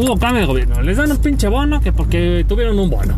[0.00, 0.82] hubo cambio de gobierno.
[0.82, 3.14] Les dan un pinche bono que porque tuvieron un bono.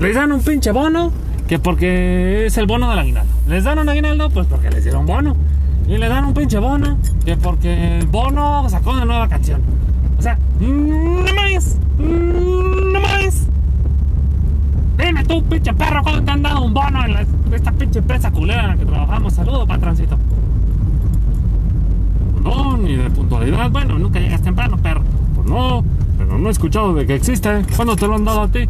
[0.00, 1.12] Les dan un pinche bono
[1.46, 3.32] que porque es el bono del aguinaldo.
[3.48, 5.36] Les dan un aguinaldo pues porque les dieron bono.
[5.88, 9.60] Y les dan un pinche bono que porque el bono sacó una nueva canción.
[10.20, 11.24] O sea, no mm,
[12.92, 13.46] no más.
[14.98, 17.24] Dime tú, pinche perro, ¿cuándo te han dado un bono en la-
[17.56, 19.32] esta pinche empresa culera en la que trabajamos?
[19.32, 20.18] Saludos, patroncito.
[22.44, 23.70] No, ni de puntualidad.
[23.70, 25.00] Bueno, nunca llegas temprano, perro.
[25.34, 25.82] Pues no,
[26.18, 27.62] pero no he escuchado de que existe.
[27.74, 28.68] ¿Cuándo te lo han dado a ti?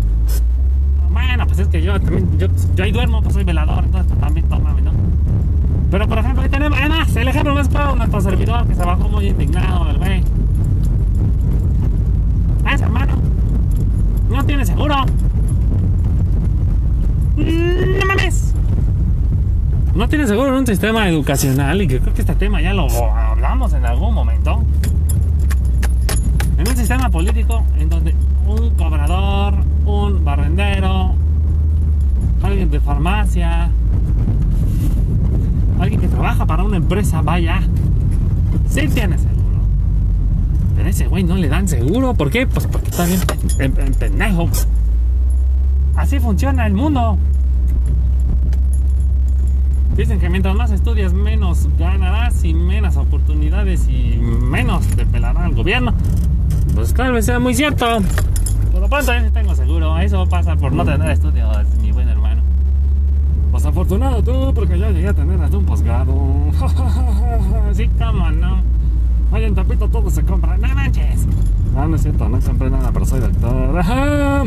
[1.12, 2.46] Bueno, pues es que yo también, yo,
[2.76, 4.92] yo ahí duermo, pues soy velador, entonces pues, también tómame, ¿no?
[5.90, 9.08] Pero por ejemplo, ahí tenemos, además, el ejemplo más claro, nuestro servidor que se bajó
[9.08, 10.22] muy indignado, el güey.
[12.72, 13.14] Ese hermano,
[14.28, 14.94] no tiene seguro.
[17.36, 18.54] No mames.
[19.94, 22.86] No tiene seguro en un sistema educacional y que creo que este tema ya lo
[22.88, 24.62] hablamos en algún momento.
[26.58, 28.14] En un sistema político en donde
[28.46, 29.54] un cobrador,
[29.84, 31.14] un barrendero,
[32.42, 33.70] alguien de farmacia,
[35.80, 37.62] alguien que trabaja para una empresa, vaya,
[38.68, 39.29] sí tiene seguro.
[40.80, 42.14] Pero a ese güey no le dan seguro.
[42.14, 42.46] ¿Por qué?
[42.46, 43.20] Pues porque está bien
[43.74, 44.48] pen- pendejo.
[45.94, 47.18] Así funciona el mundo.
[49.94, 55.54] Dicen que mientras más estudias, menos ganarás y menos oportunidades y menos te pelará el
[55.54, 55.92] gobierno.
[56.74, 57.84] Pues tal vez sea muy cierto.
[58.72, 59.98] Por lo pronto yo sí tengo seguro.
[59.98, 62.40] Eso pasa por no tener estudios, mi buen hermano.
[63.50, 66.14] Pues afortunado tú, porque yo llegué a tener hasta un posgrado.
[67.74, 68.62] Sí, cómo no.
[69.32, 70.56] Oye, en Tepito todo se compra.
[70.56, 71.26] No manches.
[71.76, 73.78] Ah, no es cierto, no compré nada, pero soy doctor.
[73.78, 74.42] Ajá.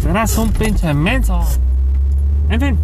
[0.00, 1.40] Serás un pinche inmenso.
[2.48, 2.78] En fin.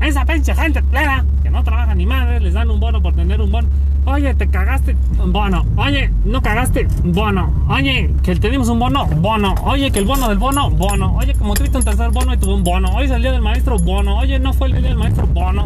[0.00, 3.40] Esa pinche gente plena que no trabaja ni madre, les dan un bono por tener
[3.40, 3.68] un bono.
[4.06, 4.96] Oye, te cagaste,
[5.26, 5.66] bono.
[5.76, 7.52] Oye, no cagaste, bono.
[7.68, 9.54] Oye, que te dimos un bono, bono.
[9.64, 11.14] Oye, que el bono del bono, bono.
[11.16, 12.88] Oye, como tuviste un tercer bono y tuvo un bono.
[12.94, 14.16] Hoy es el día del maestro, bono.
[14.16, 15.64] Oye, no fue el día del maestro, bono.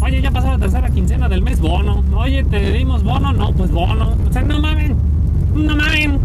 [0.00, 2.02] Oye, ya pasó la tercera quincena del mes, bono.
[2.14, 4.14] Oye, te dimos bono, no, pues bono.
[4.28, 4.96] O sea, no mamen,
[5.54, 6.18] no mamen.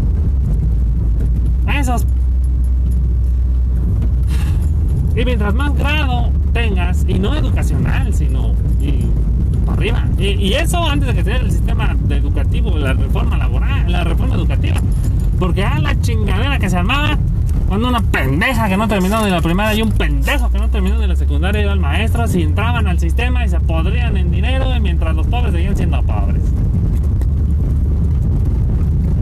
[1.78, 2.04] Esos
[5.16, 9.04] y mientras más grado tengas, y no educacional, sino y
[9.66, 10.08] para arriba.
[10.18, 14.80] Y, eso antes de que sea el sistema educativo, la reforma laboral, la reforma educativa.
[15.38, 17.18] Porque a la chingadera que se armaba
[17.70, 20.98] cuando una pendeja que no terminó de la primaria y un pendejo que no terminó
[20.98, 24.66] de la secundaria iba al maestro, si entraban al sistema y se podrían en dinero,
[24.80, 26.42] mientras los pobres seguían siendo pobres.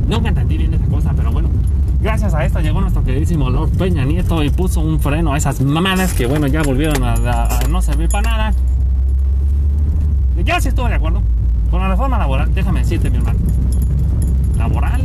[0.09, 1.51] Nunca entendí bien esa cosa, pero bueno.
[2.01, 5.61] Gracias a esto llegó nuestro queridísimo Lord Peña Nieto y puso un freno a esas
[5.61, 8.55] mamadas que, bueno, ya volvieron a, no servir para nada.
[10.43, 11.21] Yo sí estuve de acuerdo
[11.71, 13.41] con la reforma laboral, déjame decirte, mi hermano.
[14.57, 15.03] ¿Laboral?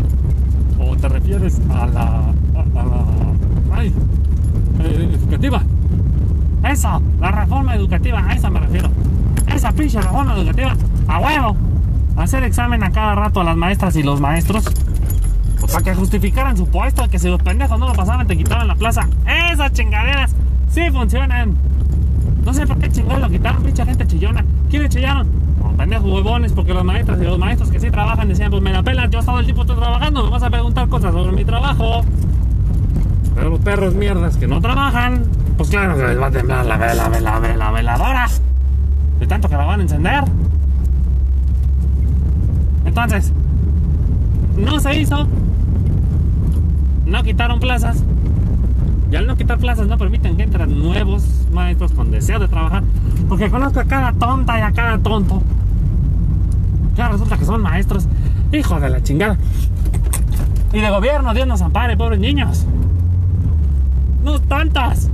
[0.79, 2.33] ¿O te refieres a la.
[2.75, 3.32] a la.
[3.82, 5.63] Eh, educativa?
[6.63, 8.89] Eso, la reforma educativa, a esa me refiero.
[9.53, 10.76] Esa pinche reforma educativa,
[11.07, 11.57] a huevo.
[12.15, 14.65] Hacer examen a cada rato a las maestras y los maestros.
[15.71, 18.76] Para que justificaran su puesto, que si los pendejos no lo pasaban te quitaban la
[18.76, 19.07] plaza.
[19.51, 20.36] Esas chingaderas
[20.69, 21.55] sí funcionan.
[22.45, 24.45] No sé por qué chingados lo quitaron, pinche gente chillona.
[24.69, 25.28] ¿Quiénes chillaron?
[25.59, 28.71] Como pendejos huevones, porque las maestras y los maestros que sí trabajan decían, pues me
[28.71, 31.45] la pelas, yo todo el tiempo estoy trabajando, me vas a preguntar cosas sobre mi
[31.45, 32.03] trabajo.
[33.36, 35.23] Pero los perros mierdas que no trabajan,
[35.57, 38.27] pues claro que les va a temblar la vela, vela, vela, veladora.
[39.19, 40.23] De tanto que la van a encender.
[42.86, 43.31] Entonces,
[44.57, 45.27] no se hizo.
[47.05, 48.03] No quitaron plazas.
[49.11, 51.23] Y al no quitar plazas no permiten que entren nuevos
[51.53, 52.84] maestros con deseo de trabajar.
[53.29, 55.41] Porque conozco a cada tonta y a cada tonto.
[56.95, 58.07] Ya resulta que son maestros.
[58.51, 59.38] Hijo de la chingada.
[60.71, 62.65] Y de gobierno, Dios nos ampare, pobres niños.
[64.24, 65.09] No tantas.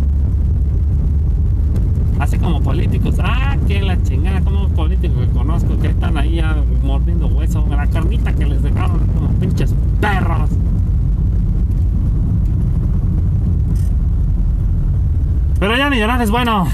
[2.20, 3.16] Así como políticos.
[3.20, 7.66] Ah, que la chingada, como políticos que conozco que están ahí ya mordiendo hueso.
[7.70, 10.50] La carnita que les dejaron como pinches perros.
[15.60, 16.68] Pero ya ni llorar es bueno.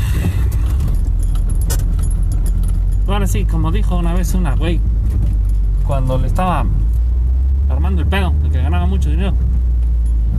[3.08, 4.80] ahora sí, como dijo una vez una güey,
[5.88, 6.66] cuando le estaba
[7.70, 9.34] armando el pedo, de que ganaba mucho dinero.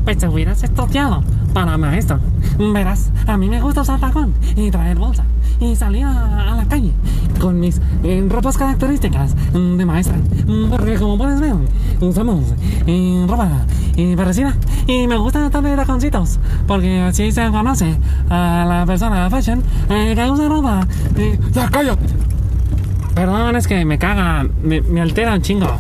[0.05, 1.23] Pues te hubieras estudiado
[1.57, 2.21] para maestro.
[2.59, 5.25] Verás, a mí me gusta usar tacón y traer bolsa
[5.59, 6.93] y salir a, la calle
[7.41, 10.17] con mis eh, ropas características de maestra.
[10.69, 11.55] Porque como puedes ver,
[11.99, 12.53] usamos
[12.87, 13.49] eh, ropa
[13.97, 14.55] eh, parecida
[14.87, 17.97] y me gusta darle taconcitos porque así se conoce
[18.29, 20.87] a la persona fashion eh, que usa ropa.
[21.17, 22.05] eh, ¡Ya, cállate!
[23.15, 25.79] Perdón, es que me caga, me, me altera un chingo.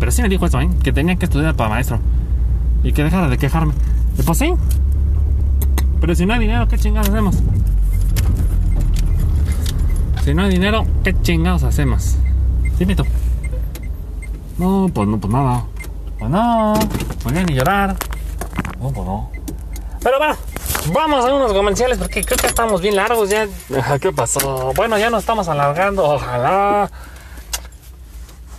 [0.00, 0.68] Pero sí me dijo eso, ¿eh?
[0.82, 2.00] Que tenía que estudiar para maestro.
[2.82, 3.74] Y que dejara de quejarme.
[4.18, 4.54] Y pues sí.
[6.00, 7.36] Pero si no hay dinero, ¿qué chingados hacemos?
[10.24, 12.16] Si no hay dinero, ¿qué chingados hacemos?
[12.78, 13.04] Dime tú.
[14.58, 15.64] No, pues no, pues nada.
[16.18, 16.74] Pues no.
[17.22, 17.96] Pues ya ni llorar.
[18.80, 19.30] No, pues no.
[20.02, 20.36] Pero bueno,
[20.94, 23.46] vamos a unos comerciales porque creo que estamos bien largos ya.
[24.00, 24.72] ¿Qué pasó?
[24.74, 26.90] Bueno, ya nos estamos alargando, ojalá.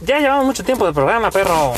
[0.01, 1.73] Ya llevamos mucho tiempo de programa, perro.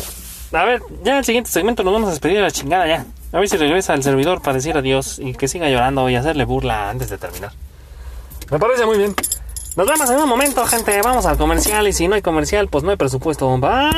[0.53, 3.05] A ver, ya en el siguiente segmento nos vamos a despedir de la chingada ya.
[3.31, 6.45] A ver si regresa el servidor para decir adiós y que siga llorando y hacerle
[6.45, 7.51] burla antes de terminar.
[8.51, 9.15] Me parece muy bien.
[9.75, 11.01] Nos vemos en un momento, gente.
[11.01, 13.49] Vamos al comercial y si no hay comercial, pues no hay presupuesto.
[13.57, 13.89] Bye.